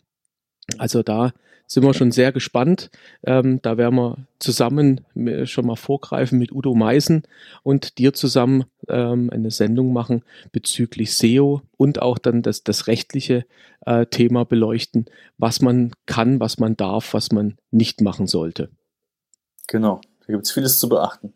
[0.79, 1.33] Also da
[1.71, 2.91] sind wir schon sehr gespannt.
[3.23, 5.03] Ähm, da werden wir zusammen
[5.45, 7.23] schon mal vorgreifen mit Udo Meisen
[7.63, 13.47] und dir zusammen ähm, eine Sendung machen bezüglich SEO und auch dann das, das rechtliche
[13.87, 15.07] äh, Thema beleuchten,
[15.39, 18.71] was man kann, was man darf, was man nicht machen sollte.
[19.69, 21.35] Genau, da gibt es vieles zu beachten.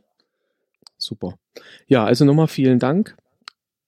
[0.98, 1.38] Super.
[1.86, 3.16] Ja, also nochmal vielen Dank.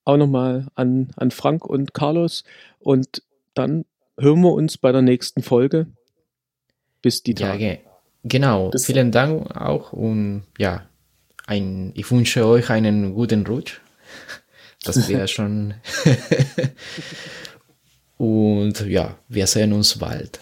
[0.04, 2.44] Auch nochmal an, an Frank und Carlos.
[2.78, 3.24] Und
[3.54, 3.84] dann
[4.16, 5.88] hören wir uns bei der nächsten Folge
[7.06, 7.64] bis die Tage.
[7.64, 7.78] Ja, ge
[8.24, 8.70] genau.
[8.70, 10.88] Bis Vielen Dank auch und ja,
[11.46, 13.80] ein, ich wünsche euch einen guten Rutsch.
[14.82, 15.74] Das wäre schon.
[18.18, 20.38] und ja, wir sehen uns bald.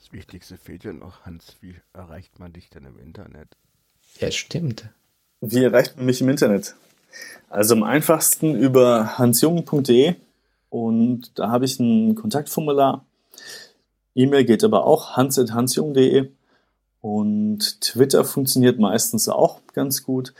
[0.00, 1.56] Das Wichtigste fehlt ja noch, Hans.
[1.62, 3.48] Wie erreicht man dich denn im Internet?
[4.20, 4.90] Ja, stimmt.
[5.40, 6.74] Wie erreicht man mich im Internet?
[7.48, 10.14] Also am einfachsten über hansjung.de
[10.68, 13.06] und da habe ich ein Kontaktformular
[14.14, 16.30] E-Mail geht aber auch hans.hansjung.de
[17.00, 20.34] und Twitter funktioniert meistens auch ganz gut.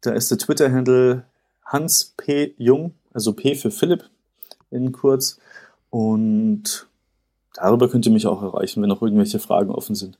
[0.00, 1.24] Da ist der Twitter-Handle
[1.64, 2.54] Hans P.
[2.56, 4.08] Jung, also P für Philipp
[4.70, 5.38] in kurz.
[5.90, 6.86] Und
[7.54, 10.18] darüber könnt ihr mich auch erreichen, wenn noch irgendwelche Fragen offen sind.